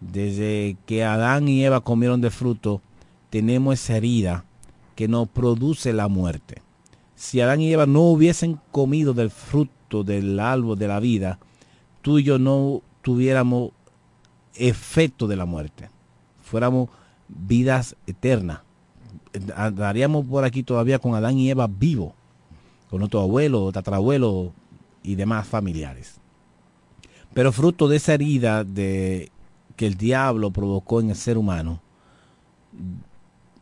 [0.00, 2.80] Desde que Adán y Eva comieron de fruto,
[3.30, 4.44] tenemos esa herida
[4.94, 6.62] que nos produce la muerte.
[7.14, 11.38] Si Adán y Eva no hubiesen comido del fruto del árbol de la vida,
[12.02, 13.70] tú y yo no tuviéramos
[14.54, 15.90] efecto de la muerte.
[16.42, 16.88] Fuéramos
[17.28, 18.60] vidas eternas.
[19.54, 22.12] Andaríamos por aquí todavía con Adán y Eva vivos,
[22.90, 24.52] con nuestro abuelo, tatarabuelo
[25.06, 26.20] y demás familiares.
[27.32, 29.30] Pero fruto de esa herida de
[29.76, 31.80] que el diablo provocó en el ser humano,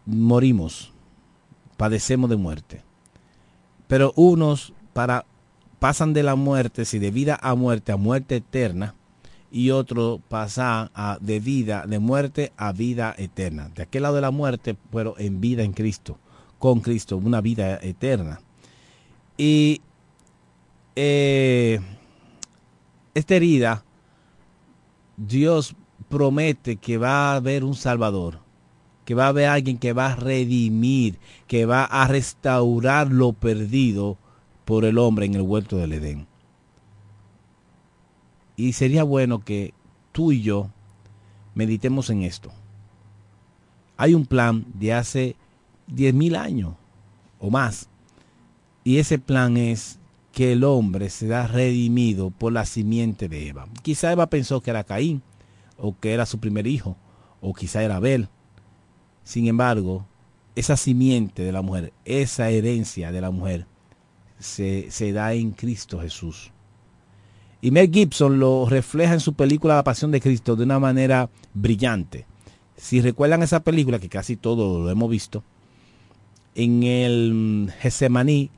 [0.07, 0.93] morimos,
[1.77, 2.83] padecemos de muerte.
[3.87, 5.27] Pero unos para
[5.79, 8.95] pasan de la muerte, si de vida a muerte, a muerte eterna,
[9.51, 13.71] y otros pasan a, de vida, de muerte a vida eterna.
[13.75, 16.19] De aquel lado de la muerte, pero en vida en Cristo,
[16.59, 18.41] con Cristo, una vida eterna.
[19.37, 19.83] Y
[20.97, 21.81] eh,
[23.15, 23.85] esta herida,
[25.17, 25.77] Dios
[26.09, 28.41] promete que va a haber un Salvador,
[29.05, 34.19] que va a haber alguien que va a redimir, que va a restaurar lo perdido
[34.65, 36.27] por el hombre en el huerto del Edén.
[38.57, 39.75] Y sería bueno que
[40.13, 40.71] tú y yo
[41.55, 42.53] meditemos en esto.
[43.97, 45.37] Hay un plan de hace
[45.93, 46.75] 10.000 años
[47.39, 47.89] o más.
[48.83, 49.99] Y ese plan es
[50.35, 53.69] que el hombre será redimido por la simiente de Eva.
[53.83, 55.23] Quizá Eva pensó que era Caín,
[55.79, 56.97] o que era su primer hijo,
[57.41, 58.29] o quizá era Abel.
[59.23, 60.07] Sin embargo,
[60.57, 63.67] esa simiente de la mujer, esa herencia de la mujer,
[64.39, 66.51] se, se da en Cristo Jesús.
[67.63, 71.31] Y Mel Gibson lo refleja en su película La Pasión de Cristo de una manera
[71.55, 72.27] brillante.
[72.77, 75.45] Si recuerdan esa película, que casi todo lo hemos visto,
[76.57, 78.51] en el Getsemaní,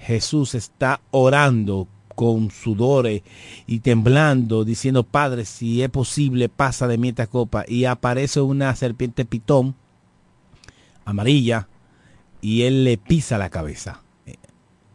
[0.00, 3.22] Jesús está orando con sudores
[3.66, 7.64] y temblando, diciendo, Padre, si es posible, pasa de mí esta copa.
[7.68, 9.74] Y aparece una serpiente pitón
[11.04, 11.68] amarilla
[12.40, 14.02] y él le pisa la cabeza.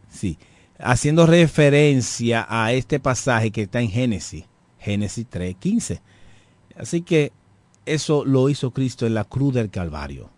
[0.08, 0.38] Sí
[0.78, 4.44] haciendo referencia a este pasaje que está en Génesis,
[4.78, 6.00] Génesis 3.15.
[6.76, 7.32] Así que
[7.86, 10.30] eso lo hizo Cristo en la cruz del Calvario.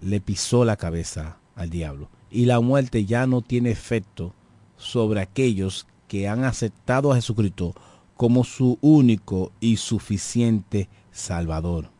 [0.00, 2.10] Le pisó la cabeza al diablo.
[2.34, 4.34] Y la muerte ya no tiene efecto
[4.76, 7.76] sobre aquellos que han aceptado a Jesucristo
[8.16, 11.90] como su único y suficiente Salvador.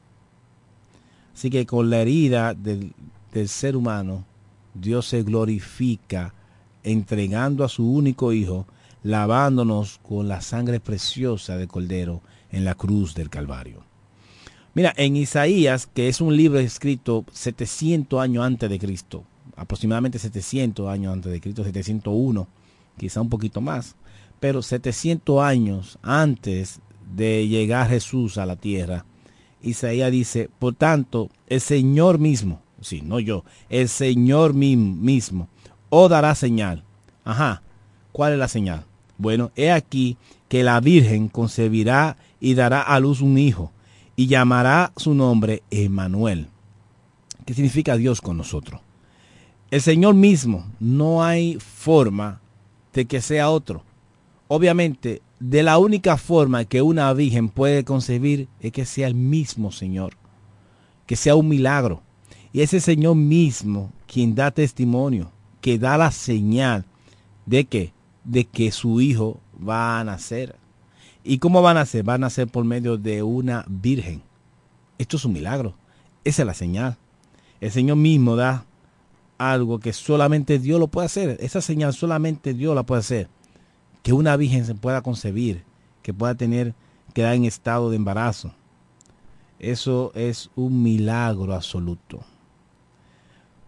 [1.33, 2.95] Así que con la herida del,
[3.33, 4.25] del ser humano,
[4.75, 6.35] Dios se glorifica
[6.83, 8.67] entregando a su único Hijo,
[9.05, 13.85] lavándonos con la sangre preciosa de Cordero en la cruz del Calvario.
[14.75, 19.25] Mira, en Isaías, que es un libro escrito 700 años antes de Cristo,
[19.57, 22.47] aproximadamente 700 años antes de Cristo, 701,
[22.97, 23.97] quizá un poquito más,
[24.41, 26.81] pero 700 años antes
[27.15, 29.05] de llegar Jesús a la tierra,
[29.63, 35.49] Isaías dice, por tanto, el Señor mismo, sí, no yo, el Señor mismo
[35.89, 36.85] o dará señal.
[37.25, 37.63] Ajá,
[38.13, 38.85] ¿cuál es la señal?
[39.17, 40.19] Bueno, he aquí
[40.49, 43.73] que la Virgen concebirá y dará a luz un hijo
[44.17, 46.49] y llamará su nombre Emanuel.
[47.47, 48.81] ¿Qué significa Dios con nosotros?
[49.71, 52.41] El Señor mismo, no hay forma
[52.93, 53.83] de que sea otro.
[54.47, 59.73] Obviamente, de la única forma que una virgen puede concebir es que sea el mismo
[59.73, 60.15] Señor,
[61.07, 62.03] que sea un milagro.
[62.53, 66.85] Y ese Señor mismo quien da testimonio que da la señal
[67.47, 70.57] de que, de que su hijo va a nacer.
[71.25, 72.07] ¿Y cómo va a nacer?
[72.07, 74.21] Va a nacer por medio de una virgen.
[74.99, 75.75] Esto es un milagro.
[76.23, 76.99] Esa es la señal.
[77.63, 78.67] El Señor mismo da
[79.39, 81.37] algo que solamente Dios lo puede hacer.
[81.41, 83.29] Esa señal solamente Dios la puede hacer.
[84.03, 85.65] Que una virgen se pueda concebir,
[86.03, 86.75] que pueda tener,
[87.15, 88.53] quedar en estado de embarazo.
[89.59, 92.21] Eso es un milagro absoluto.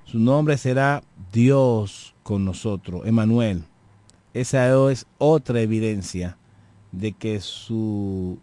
[0.05, 1.03] Su nombre será
[1.33, 3.65] Dios con nosotros, Emanuel.
[4.35, 6.37] Esa es otra evidencia
[6.93, 8.39] de que su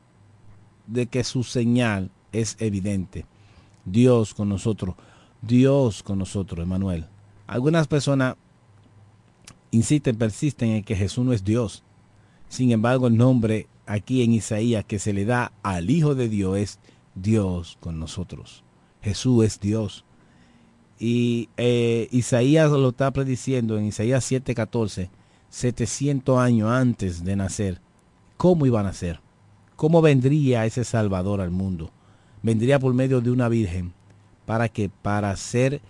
[0.88, 3.26] de que su señal es evidente.
[3.86, 4.96] Dios con nosotros,
[5.42, 7.08] Dios con nosotros, Emanuel.
[7.48, 8.36] Algunas personas
[9.72, 11.84] insisten, persisten en que Jesús no es Dios.
[12.48, 16.58] Sin embargo, el nombre aquí en Isaías que se le da al Hijo de Dios
[16.58, 16.80] es
[17.16, 18.64] Dios con nosotros.
[19.02, 20.06] Jesús es Dios.
[21.00, 25.10] Y eh, Isaías lo está prediciendo en Isaías 7:14,
[25.50, 27.82] 700 años antes de nacer.
[28.38, 29.20] ¿Cómo iba a nacer?
[29.76, 31.92] ¿Cómo vendría ese Salvador al mundo?
[32.42, 33.94] Vendría por medio de una virgen.
[34.46, 35.82] ¿Para que Para ser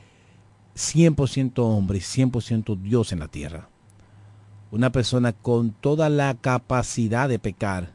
[0.75, 3.69] 100% hombre y 100% Dios en la tierra.
[4.71, 7.93] Una persona con toda la capacidad de pecar,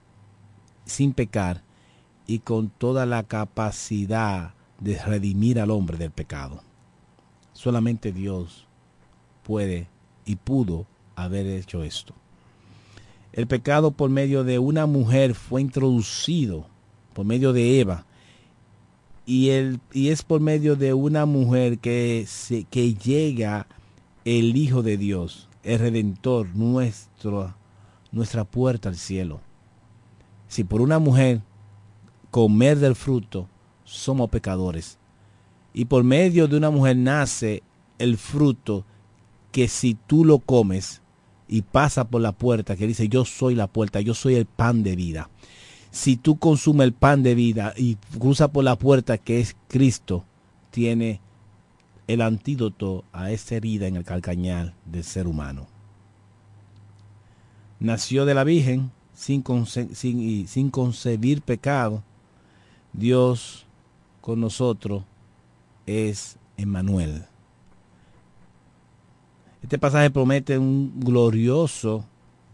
[0.85, 1.63] sin pecar,
[2.27, 6.63] y con toda la capacidad de redimir al hombre del pecado.
[7.55, 8.67] Solamente Dios
[9.43, 9.89] puede
[10.25, 10.87] y pudo
[11.17, 12.15] haber hecho esto.
[13.33, 16.67] El pecado por medio de una mujer fue introducido,
[17.15, 18.05] por medio de Eva,
[19.29, 19.51] y,
[19.93, 23.67] y es por medio de una mujer que, se, que llega
[24.25, 27.55] el Hijo de Dios, el Redentor, nuestro,
[28.11, 29.43] nuestra puerta al cielo.
[30.49, 31.43] Si por una mujer
[32.31, 33.51] comer del fruto,
[33.85, 34.97] somos pecadores.
[35.75, 37.63] Y por medio de una mujer nace
[37.99, 38.87] el fruto
[39.53, 41.03] que si tú lo comes
[41.49, 44.83] y pasa por la puerta, que dice yo soy la puerta, yo soy el pan
[44.83, 45.29] de vida
[45.99, 50.25] si tú consumes el pan de vida y cruza por la puerta que es Cristo,
[50.71, 51.21] tiene
[52.07, 55.67] el antídoto a esa herida en el calcañal del ser humano.
[57.81, 62.05] Nació de la Virgen sin, sin, sin concebir pecado.
[62.93, 63.67] Dios
[64.21, 65.03] con nosotros
[65.85, 67.25] es Emmanuel.
[69.65, 72.05] Este pasaje promete un glorioso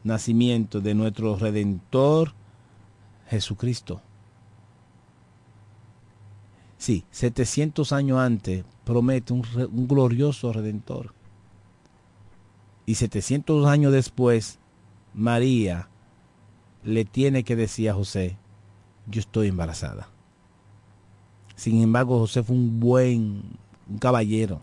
[0.03, 2.33] nacimiento de nuestro Redentor
[3.28, 4.01] Jesucristo.
[6.78, 9.42] Sí, 700 años antes promete un,
[9.86, 11.14] glorioso redentor.
[12.86, 14.59] Y 700 años después,
[15.14, 15.88] María
[16.82, 18.36] le tiene que decir a José,
[19.06, 20.09] yo estoy embarazada.
[21.56, 23.42] Sin embargo, José fue un buen
[23.88, 24.60] un caballero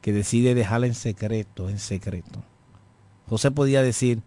[0.00, 2.42] que decide dejarla en secreto, en secreto.
[3.28, 4.22] José podía decir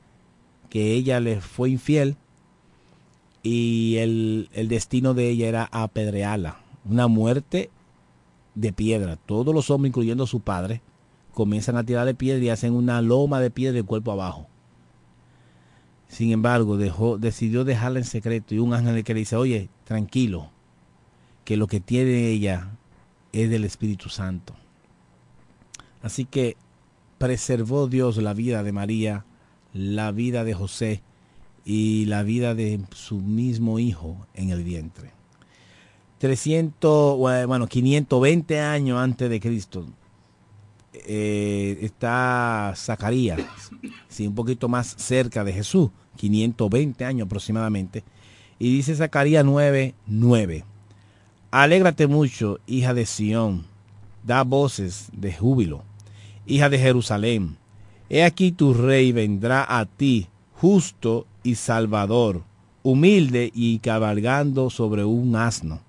[0.69, 2.17] que ella le fue infiel
[3.45, 7.69] y el, destino de ella era apedrearla, una muerte
[8.55, 9.17] de piedra.
[9.17, 10.81] Todos los hombres, incluyendo su padre,
[11.31, 14.47] comienzan a tirarle piedra y hacen una loma de piedra del cuerpo abajo.
[16.07, 20.49] Sin embargo, dejó, decidió dejarla en secreto y un ángel que le dice, oye, tranquilo,
[21.43, 22.71] que lo que tiene ella
[23.31, 24.55] es del Espíritu Santo.
[26.01, 26.57] Así que
[27.19, 29.23] preservó Dios la vida de María,
[29.71, 31.03] la vida de José,
[31.65, 35.11] y la vida de su mismo hijo en el vientre.
[36.19, 39.85] 300, bueno, 520 años antes de Cristo
[40.93, 43.41] eh, está Zacarías,
[44.07, 48.03] sí, un poquito más cerca de Jesús, 520 años aproximadamente.
[48.59, 50.63] Y dice Zacarías 9, 9.
[51.51, 53.65] Alégrate mucho, hija de Sión,
[54.23, 55.83] da voces de júbilo,
[56.45, 57.57] hija de Jerusalén.
[58.09, 62.43] He aquí tu rey vendrá a ti, justo y salvador,
[62.83, 65.79] humilde y cabalgando sobre un asno,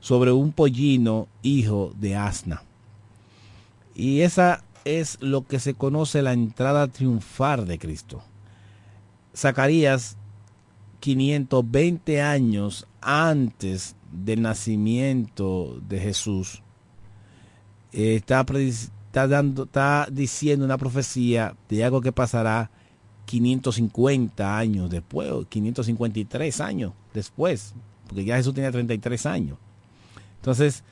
[0.00, 2.62] sobre un pollino hijo de asna.
[3.94, 8.22] Y esa es lo que se conoce la entrada triunfal de Cristo.
[9.36, 10.16] Zacarías,
[11.00, 16.62] 520 años antes del nacimiento de Jesús,
[17.92, 22.70] eh, está, está, dando, está diciendo una profecía de algo que pasará
[23.28, 27.74] 550 años después, 553 años después,
[28.06, 29.58] porque ya Jesús tenía 33 años.
[30.36, 30.82] Entonces,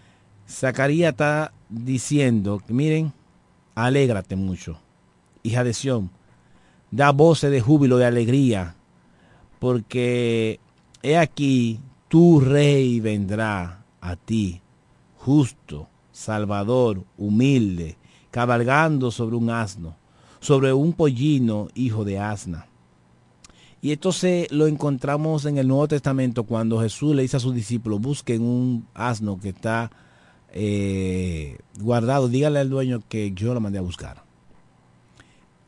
[0.47, 3.15] Zacarías está diciendo, miren,
[3.75, 4.79] alégrate mucho,
[5.43, 6.11] hija de Sión,
[6.91, 8.77] da voces de júbilo, de alegría,
[9.59, 10.61] porque
[11.03, 14.61] he aquí, tu rey vendrá a ti,
[15.17, 17.97] justo, salvador, humilde,
[18.31, 19.97] cabalgando sobre un asno
[20.47, 22.69] sobre un pollino hijo de asna.
[23.83, 27.53] Y esto se lo encontramos en el Nuevo Testamento cuando Jesús le dice a sus
[27.53, 29.91] discípulos, busquen un asno que está
[30.53, 34.23] eh, guardado, dígale al dueño que yo lo mandé a buscar.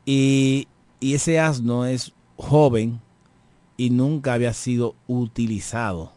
[0.06, 0.68] Y,
[1.00, 3.00] y ese asno es joven
[3.76, 6.12] y nunca había sido utilizado.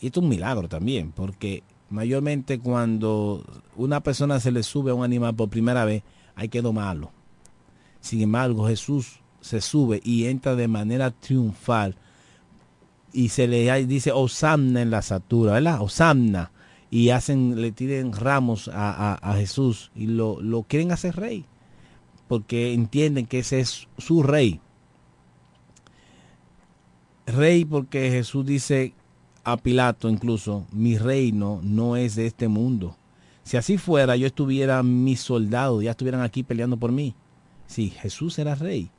[0.00, 3.44] Y esto es un milagro también, porque mayormente cuando
[3.76, 6.02] una persona se le sube a un animal por primera vez,
[6.34, 7.10] hay que domarlo
[8.02, 11.96] sin embargo, Jesús se sube y entra de manera triunfal
[13.12, 15.80] y se le dice Osamna en la satura, ¿verdad?
[15.80, 16.50] Osamna.
[16.90, 21.46] Y hacen, le tiren ramos a, Jesús y lo, lo quieren hacer rey.
[22.28, 24.60] porque entienden que ese es su rey.
[27.26, 28.94] Rey porque Jesús dice
[29.44, 32.96] a Pilato incluso, mi reino no es de este mundo.
[33.44, 37.14] Si así fuera, yo estuviera, mis soldados ya estuvieran aquí peleando por mí.
[37.72, 38.90] Sí, Jesús era rey.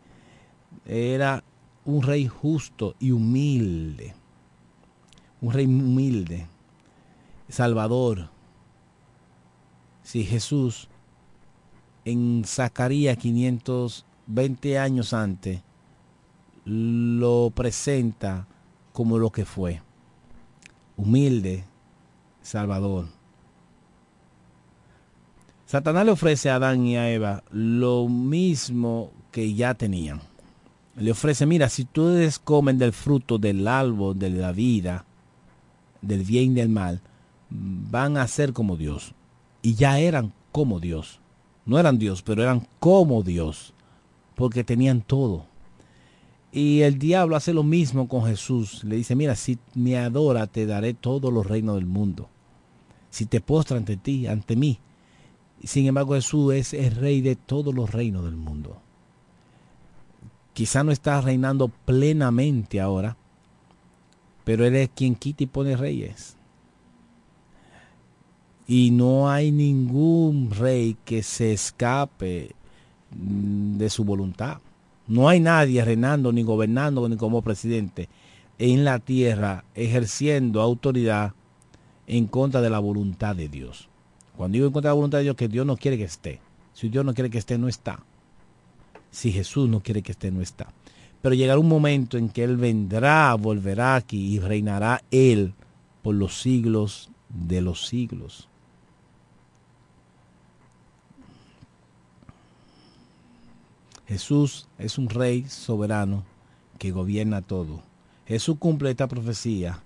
[0.88, 1.44] Era
[1.86, 4.16] un rey justo y humilde.
[5.42, 6.48] Un rey humilde.
[7.48, 8.32] Salvador.
[10.02, 10.90] Si Jesús
[12.04, 15.62] en Zacarías 520 años antes
[16.66, 18.48] lo presenta
[18.92, 19.84] como lo que fue.
[20.98, 21.64] Humilde,
[22.42, 23.06] Salvador.
[25.74, 30.22] Satanás le ofrece a Adán y a Eva lo mismo que ya tenían.
[30.96, 35.08] Le ofrece, mira, si ustedes comen del fruto del árbol de la vida,
[36.00, 37.02] del bien y del mal,
[37.50, 39.16] van a ser como Dios.
[39.64, 41.22] Y ya eran como Dios.
[41.66, 43.74] No eran Dios, pero eran como Dios,
[44.36, 45.48] porque tenían todo.
[46.52, 48.84] Y el diablo hace lo mismo con Jesús.
[48.84, 52.30] Le dice, mira, si me adora, te daré todos los reinos del mundo.
[53.10, 54.78] Si te postra ante ti, ante mí.
[55.64, 58.78] Sin embargo, Jesús es el rey de todos los reinos del mundo.
[60.54, 63.18] Quizá no está reinando plenamente ahora,
[64.44, 66.36] pero Él es quien quita y pone reyes.
[68.68, 72.56] Y no hay ningún rey que se escape
[73.12, 74.60] de su voluntad.
[75.08, 78.10] No hay nadie reinando, ni gobernando, ni como presidente
[78.58, 81.34] en la tierra, ejerciendo autoridad
[82.08, 83.90] en contra de la voluntad de Dios.
[84.38, 86.40] Cuando digo en contra de la voluntad de Dios, que Dios no quiere que esté.
[86.74, 88.00] Si Dios no quiere que esté, no está.
[89.12, 90.74] Si Jesús no quiere que esté, no está.
[91.22, 95.54] Pero llegará un momento en que Él vendrá, volverá aquí y reinará Él
[96.02, 98.50] por los siglos de los siglos.
[104.08, 106.24] Jesús es un rey soberano
[106.78, 107.82] que gobierna todo.
[108.28, 109.82] Jesús cumple esta profecía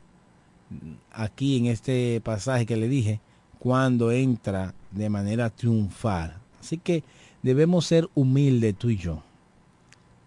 [1.12, 3.20] aquí en este pasaje que le dije,
[3.60, 6.38] cuando entra de manera triunfal.
[6.60, 7.04] Así que
[7.42, 9.24] debemos ser humildes tú y yo.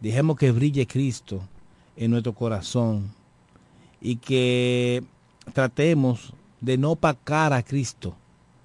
[0.00, 1.42] Dejemos que brille Cristo
[1.96, 3.12] en nuestro corazón
[4.00, 5.02] y que
[5.52, 8.14] tratemos de no pacar a Cristo,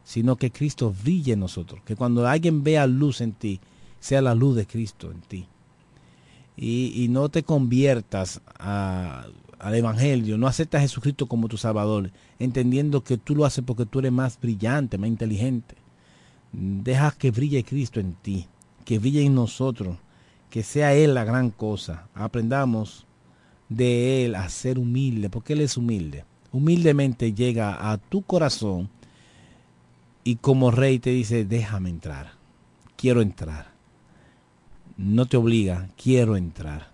[0.03, 1.81] sino que Cristo brille en nosotros.
[1.85, 3.59] Que cuando alguien vea luz en ti,
[3.99, 5.47] sea la luz de Cristo en ti.
[6.55, 9.25] Y, y no te conviertas a,
[9.65, 13.87] al Evangelio, no aceptas a Jesucristo como tu Salvador, entendiendo que tú lo haces porque
[13.87, 15.73] tú eres más brillante, más inteligente.
[16.51, 18.45] Deja que brille Cristo en ti,
[18.85, 19.97] que brille en nosotros,
[20.51, 22.09] que sea Él la gran cosa.
[22.13, 23.07] Aprendamos
[23.67, 26.25] de Él a ser humilde, porque Él es humilde.
[26.51, 28.87] Humildemente llega a tu corazón
[30.23, 32.33] y como rey te dice, déjame entrar,
[32.95, 33.71] quiero entrar.
[34.95, 36.91] No te obliga, quiero entrar.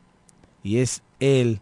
[0.64, 1.60] Y es Él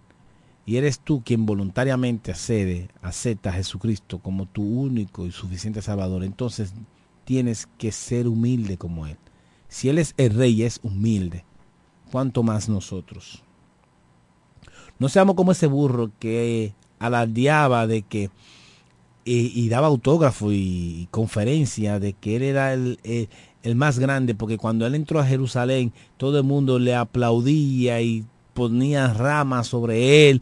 [0.70, 6.24] y eres tú quien voluntariamente accede, acepta a Jesucristo como tu único y suficiente Salvador,
[6.24, 6.76] entonces
[7.26, 9.18] tienes que ser humilde como Él.
[9.68, 11.44] Si Él es el rey y es humilde,
[12.12, 13.44] ¿cuánto más nosotros?
[15.00, 18.30] No seamos como ese burro que alardeaba de que
[19.26, 23.00] y, daba autógrafo y, conferencia de que él era el,
[23.64, 28.24] el, más grande, porque cuando él entró a Jerusalén, todo el mundo le aplaudía y
[28.60, 30.42] ponía ramas sobre él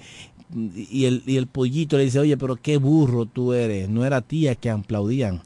[0.56, 3.90] y el, y el pollito le dice, oye, pero qué burro tú eres.
[3.90, 5.44] No era tía que aplaudían,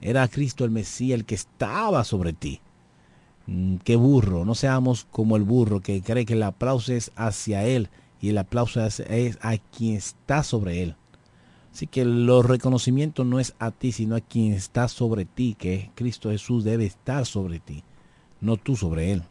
[0.00, 2.60] era Cristo el Mesías el que estaba sobre ti.
[3.46, 7.64] Mm, qué burro, no seamos como el burro que cree que el aplauso es hacia
[7.64, 7.88] él
[8.20, 10.94] y el aplauso es, a quien está sobre él.
[11.72, 15.90] Así que los reconocimientos no es a ti, sino a quien está sobre ti, que
[15.94, 17.82] Cristo Jesús debe estar sobre ti,
[18.40, 19.24] no tú sobre él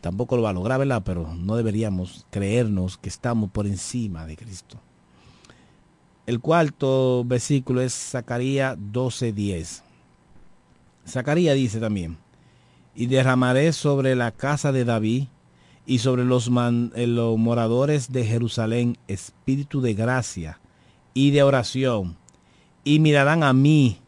[0.00, 1.02] tampoco lo va a lograr, ¿verdad?
[1.04, 4.78] Pero no deberíamos creernos que estamos por encima de Cristo.
[6.26, 9.82] El cuarto versículo es Zacarías 12:10.
[11.06, 12.16] Zacarías dice también,
[12.94, 15.24] y derramaré sobre la casa de David
[15.86, 16.50] y sobre los,
[16.94, 20.58] eh, los moradores de Jerusalén espíritu de gracia
[21.14, 22.16] y de oración,
[22.82, 23.98] y mirarán a mí,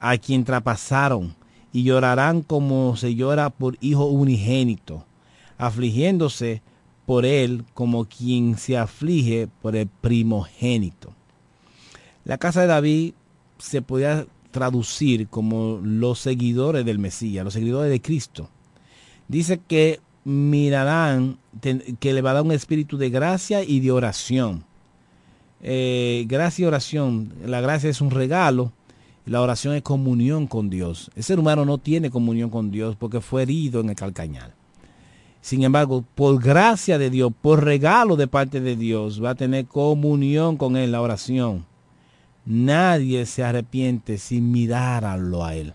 [0.00, 1.34] a quien traspasaron,
[1.72, 5.04] y llorarán como se llora por hijo unigénito
[5.58, 6.62] afligiéndose
[7.04, 11.12] por él como quien se aflige por el primogénito.
[12.24, 13.14] La casa de David
[13.58, 18.48] se podía traducir como los seguidores del Mesías, los seguidores de Cristo.
[19.26, 21.38] Dice que mirarán,
[22.00, 24.64] que le va a dar un espíritu de gracia y de oración.
[25.62, 28.72] Eh, gracia y oración, la gracia es un regalo
[29.26, 31.10] La oración es comunión con Dios.
[31.14, 34.54] El ser humano no tiene comunión con Dios porque fue herido en el calcañal.
[35.40, 39.66] Sin embargo, por gracia de Dios, por regalo de parte de Dios, va a tener
[39.66, 41.64] comunión con Él, la oración.
[42.44, 45.74] Nadie se arrepiente sin mirarlo a Él.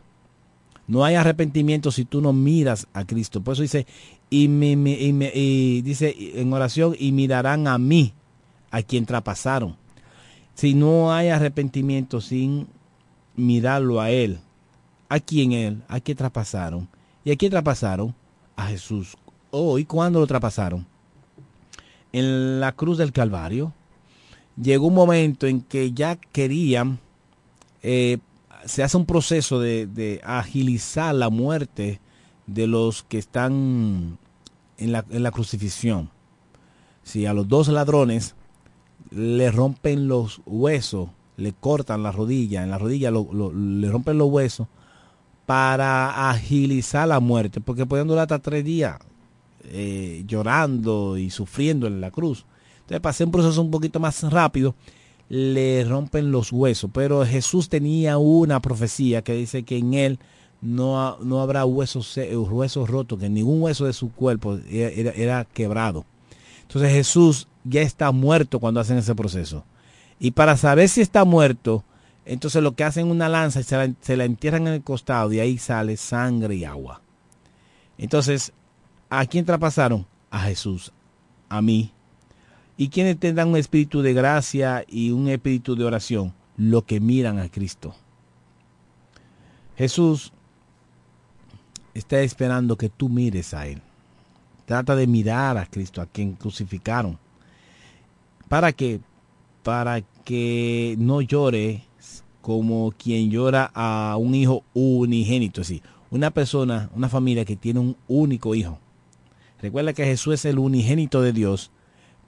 [0.87, 3.41] No hay arrepentimiento si tú no miras a Cristo.
[3.41, 3.87] Por eso dice,
[4.29, 8.13] y, me, y dice en oración, y mirarán a mí,
[8.69, 9.77] a quien traspasaron.
[10.55, 12.67] Si no hay arrepentimiento sin
[13.35, 14.39] mirarlo a Él,
[15.09, 16.89] a quien Él, a quien traspasaron.
[17.23, 18.13] ¿Y a quién traspasaron?
[18.55, 19.15] A Jesús.
[19.55, 20.83] Oh, ¿y cuándo lo traspasaron?
[22.11, 23.71] En la cruz del Calvario.
[24.59, 26.97] Llegó un momento en que ya querían,
[27.83, 28.17] eh,
[28.65, 32.01] se hace un proceso de, agilizar la muerte
[32.47, 34.17] de los que están
[34.79, 36.09] en la, crucifixión.
[37.03, 38.33] Si a los dos ladrones
[39.11, 44.67] le rompen los huesos, le cortan la rodilla, en la rodilla le rompen los huesos
[45.45, 48.97] para agilizar la muerte, porque pueden durar hasta tres días
[49.65, 52.45] eh, llorando y sufriendo en la cruz.
[52.81, 54.75] Entonces, para hacer un proceso un poquito más rápido,
[55.29, 56.89] le rompen los huesos.
[56.93, 60.19] Pero Jesús tenía una profecía que dice que en él
[60.61, 66.05] no, no habrá huesos, se- huesos rotos, que ningún hueso de su cuerpo era quebrado.
[66.61, 69.63] Entonces Jesús ya está muerto cuando hacen ese proceso.
[70.19, 71.83] Y para saber si está muerto,
[72.25, 75.31] entonces lo que hacen una lanza y se la, se la entierran en el costado
[75.33, 77.01] y ahí sale sangre y agua.
[77.97, 78.53] Entonces,
[79.19, 80.05] ¿a quién traspasaron?
[80.31, 80.91] A Jesús,
[81.47, 81.91] a mí.
[82.77, 86.33] ¿Y quiénes tendrán un espíritu de gracia y un espíritu de oración?
[86.57, 87.93] Los que miran a Cristo.
[89.77, 90.33] Jesús
[91.93, 93.81] está esperando que tú mires a Él.
[94.65, 97.19] Trata de mirar a Cristo, a quien crucificaron.
[98.49, 98.99] ¿Para qué?
[99.61, 101.83] Para que no llore
[102.41, 105.61] como quien llora a un hijo unigénito.
[105.61, 105.73] Es
[106.09, 108.79] una persona, una familia que tiene un único hijo.
[109.63, 111.71] Recuerda que Jesús es el unigénito de Dios,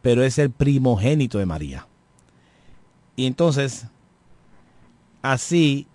[0.02, 1.86] pero es el primogénito de María.
[3.18, 3.88] Y entonces,
[5.22, 5.86] así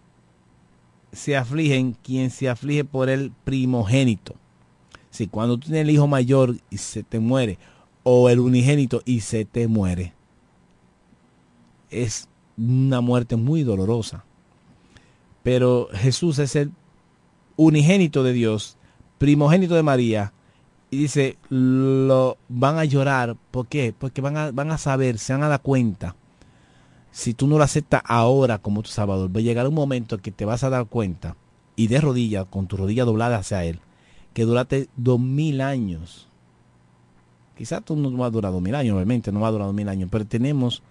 [1.13, 4.35] se afligen quien se aflige por el primogénito.
[5.09, 7.57] Si cuando tienes el hijo mayor y se te muere,
[8.03, 10.13] o el unigénito y se te muere,
[11.89, 14.27] es una muerte muy dolorosa.
[15.43, 16.71] Pero Jesús es el
[17.57, 18.77] unigénito de Dios,
[19.17, 20.35] primogénito de María,
[20.91, 23.37] y dice, lo van a llorar.
[23.51, 23.95] ¿Por qué?
[23.97, 26.17] Porque van a, van a saber, se van a dar cuenta.
[27.13, 30.31] Si tú no lo aceptas ahora como tu Salvador, va a llegar un momento que
[30.33, 31.37] te vas a dar cuenta,
[31.77, 33.81] y de rodillas, con tu rodilla doblada hacia Él,
[34.33, 36.29] que duraste dos mil años.
[37.57, 39.75] Quizás tú no vas a durar dos mil años, obviamente no va a durar dos
[39.75, 40.83] mil años, pero tenemos,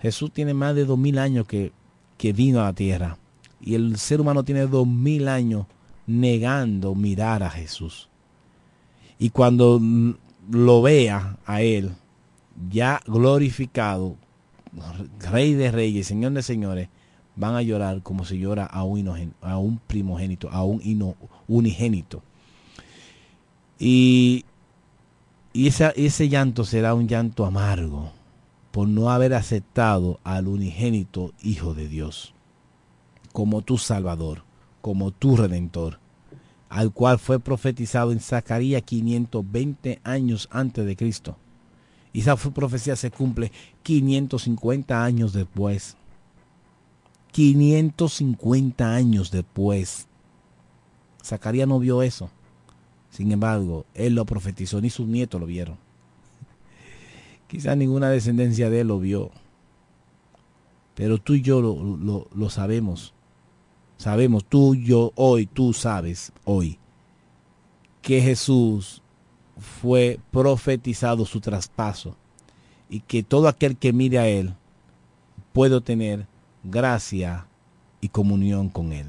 [0.00, 1.72] Jesús tiene más de dos mil años que,
[2.18, 3.18] que vino a la tierra.
[3.60, 5.66] Y el ser humano tiene dos mil años
[6.06, 8.08] negando mirar a Jesús.
[9.24, 10.10] Y cuando mm,
[10.50, 11.92] lo vea a Él,
[12.70, 14.16] ya glorificado,
[15.18, 16.90] Rey de Reyes, Señor de Señores,
[17.34, 21.16] van a llorar como si llora a un, primogénito, a un ino-
[21.48, 22.22] unigénito.
[23.78, 24.44] Y,
[25.54, 28.12] y ese llanto será un llanto amargo
[28.72, 32.34] por no haber aceptado al unigénito Hijo de Dios
[33.32, 34.42] como tu Salvador,
[34.82, 35.98] como tu Redentor,
[36.74, 41.36] al cual fue profetizado en Zacarías 520 años antes de Cristo.
[42.12, 43.52] Y esa profecía se cumple
[43.84, 45.96] 550 años después.
[47.30, 50.08] 550 años después.
[51.24, 52.28] Zacarías no vio eso.
[53.08, 55.76] Sin embargo, él lo profetizó, ni sus nietos lo vieron.
[57.46, 59.30] Quizás ninguna descendencia de él lo vio.
[60.96, 63.13] Pero tú y yo lo, lo- lo sabemos.
[63.96, 66.78] Sabemos, tú yo hoy, tú sabes hoy,
[68.02, 69.02] que Jesús
[69.58, 72.16] fue profetizado su traspaso
[72.88, 74.54] y que todo aquel que mire a él
[75.52, 76.26] puede tener
[76.62, 77.46] gracia
[78.00, 79.06] y comunión con él.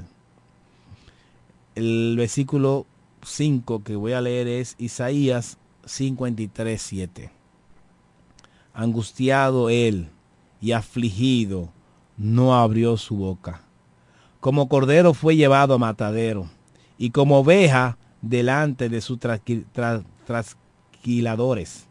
[1.74, 2.86] El versículo
[3.22, 7.30] 5 que voy a leer es Isaías 53, 7.
[8.72, 10.08] Angustiado él
[10.60, 11.70] y afligido,
[12.16, 13.65] no abrió su boca.
[14.46, 16.48] Como cordero fue llevado a matadero,
[16.98, 21.88] y como oveja delante de sus trasqui- tra- trasquiladores.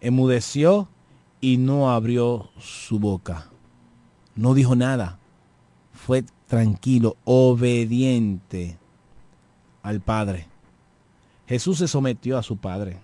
[0.00, 0.88] Emudeció
[1.40, 3.50] y no abrió su boca.
[4.36, 5.18] No dijo nada.
[5.92, 8.78] Fue tranquilo, obediente
[9.82, 10.46] al Padre.
[11.48, 13.00] Jesús se sometió a su Padre.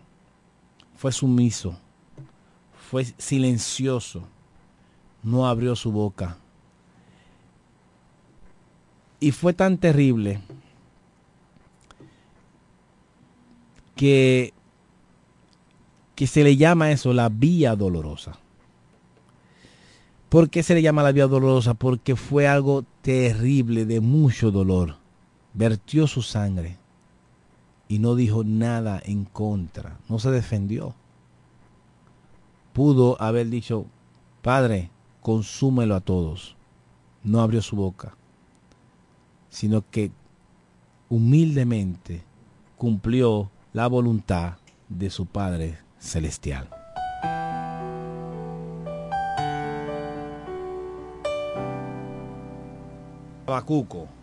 [0.94, 1.76] Fue sumiso.
[2.88, 4.22] Fue silencioso.
[5.24, 6.36] No abrió su boca.
[9.20, 10.40] Y fue tan terrible
[13.94, 14.54] que,
[16.14, 18.38] que se le llama eso la vía dolorosa.
[20.30, 21.74] ¿Por qué se le llama la vía dolorosa?
[21.74, 24.96] Porque fue algo terrible, de mucho dolor.
[25.52, 26.78] Vertió su sangre
[27.88, 30.94] y no dijo nada en contra, no se defendió.
[32.72, 33.86] Pudo haber dicho,
[34.42, 34.90] Padre,
[35.20, 36.54] consúmelo a todos.
[37.24, 38.14] No abrió su boca,
[39.50, 40.10] sino que
[41.08, 42.22] humildemente
[42.78, 44.54] cumplió la voluntad
[44.88, 46.68] de su Padre Celestial.
[53.46, 54.19] Habacuco.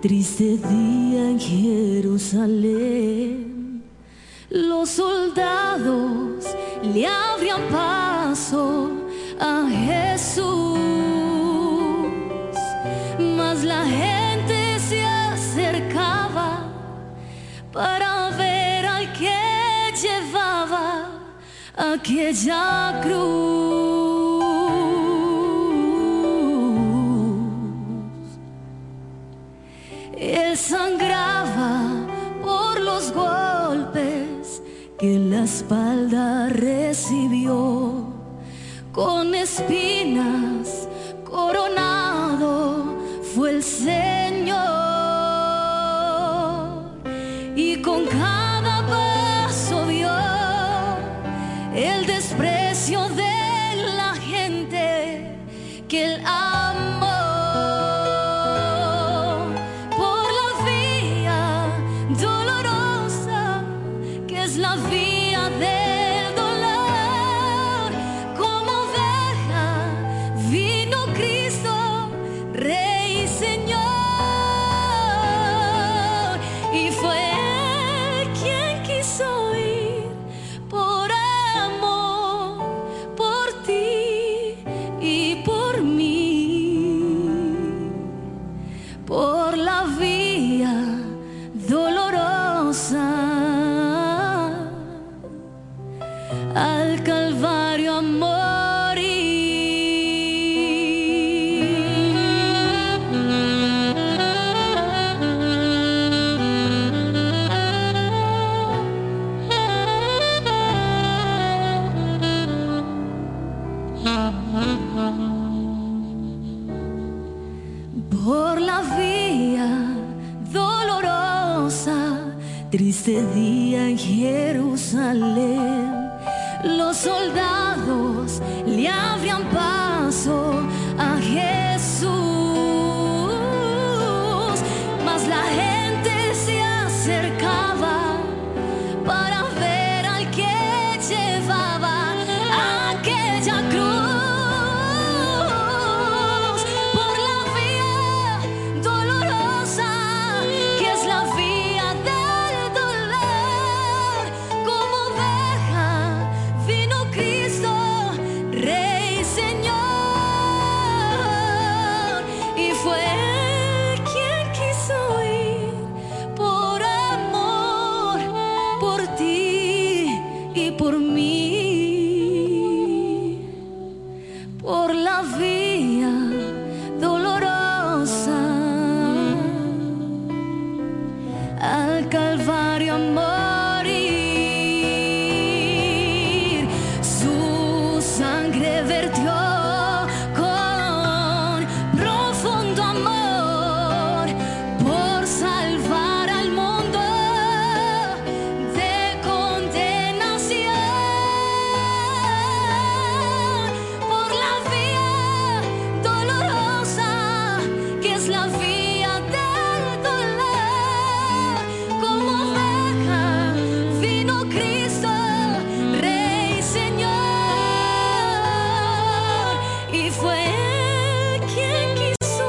[0.00, 2.62] Triste día en Jerusalén,
[4.48, 8.92] los soldados le abrían paso
[9.38, 10.78] a Jesús,
[13.36, 16.72] mas la gente se acercaba
[17.70, 21.10] para ver al que llevaba
[21.76, 23.99] aquella cruz.
[30.56, 31.82] Sangraba
[32.42, 34.62] por los golpes
[34.98, 38.06] que la espalda recibió,
[38.92, 40.88] con espinas
[41.24, 42.96] coronado
[43.34, 44.58] fue el Señor.
[47.54, 48.06] Y con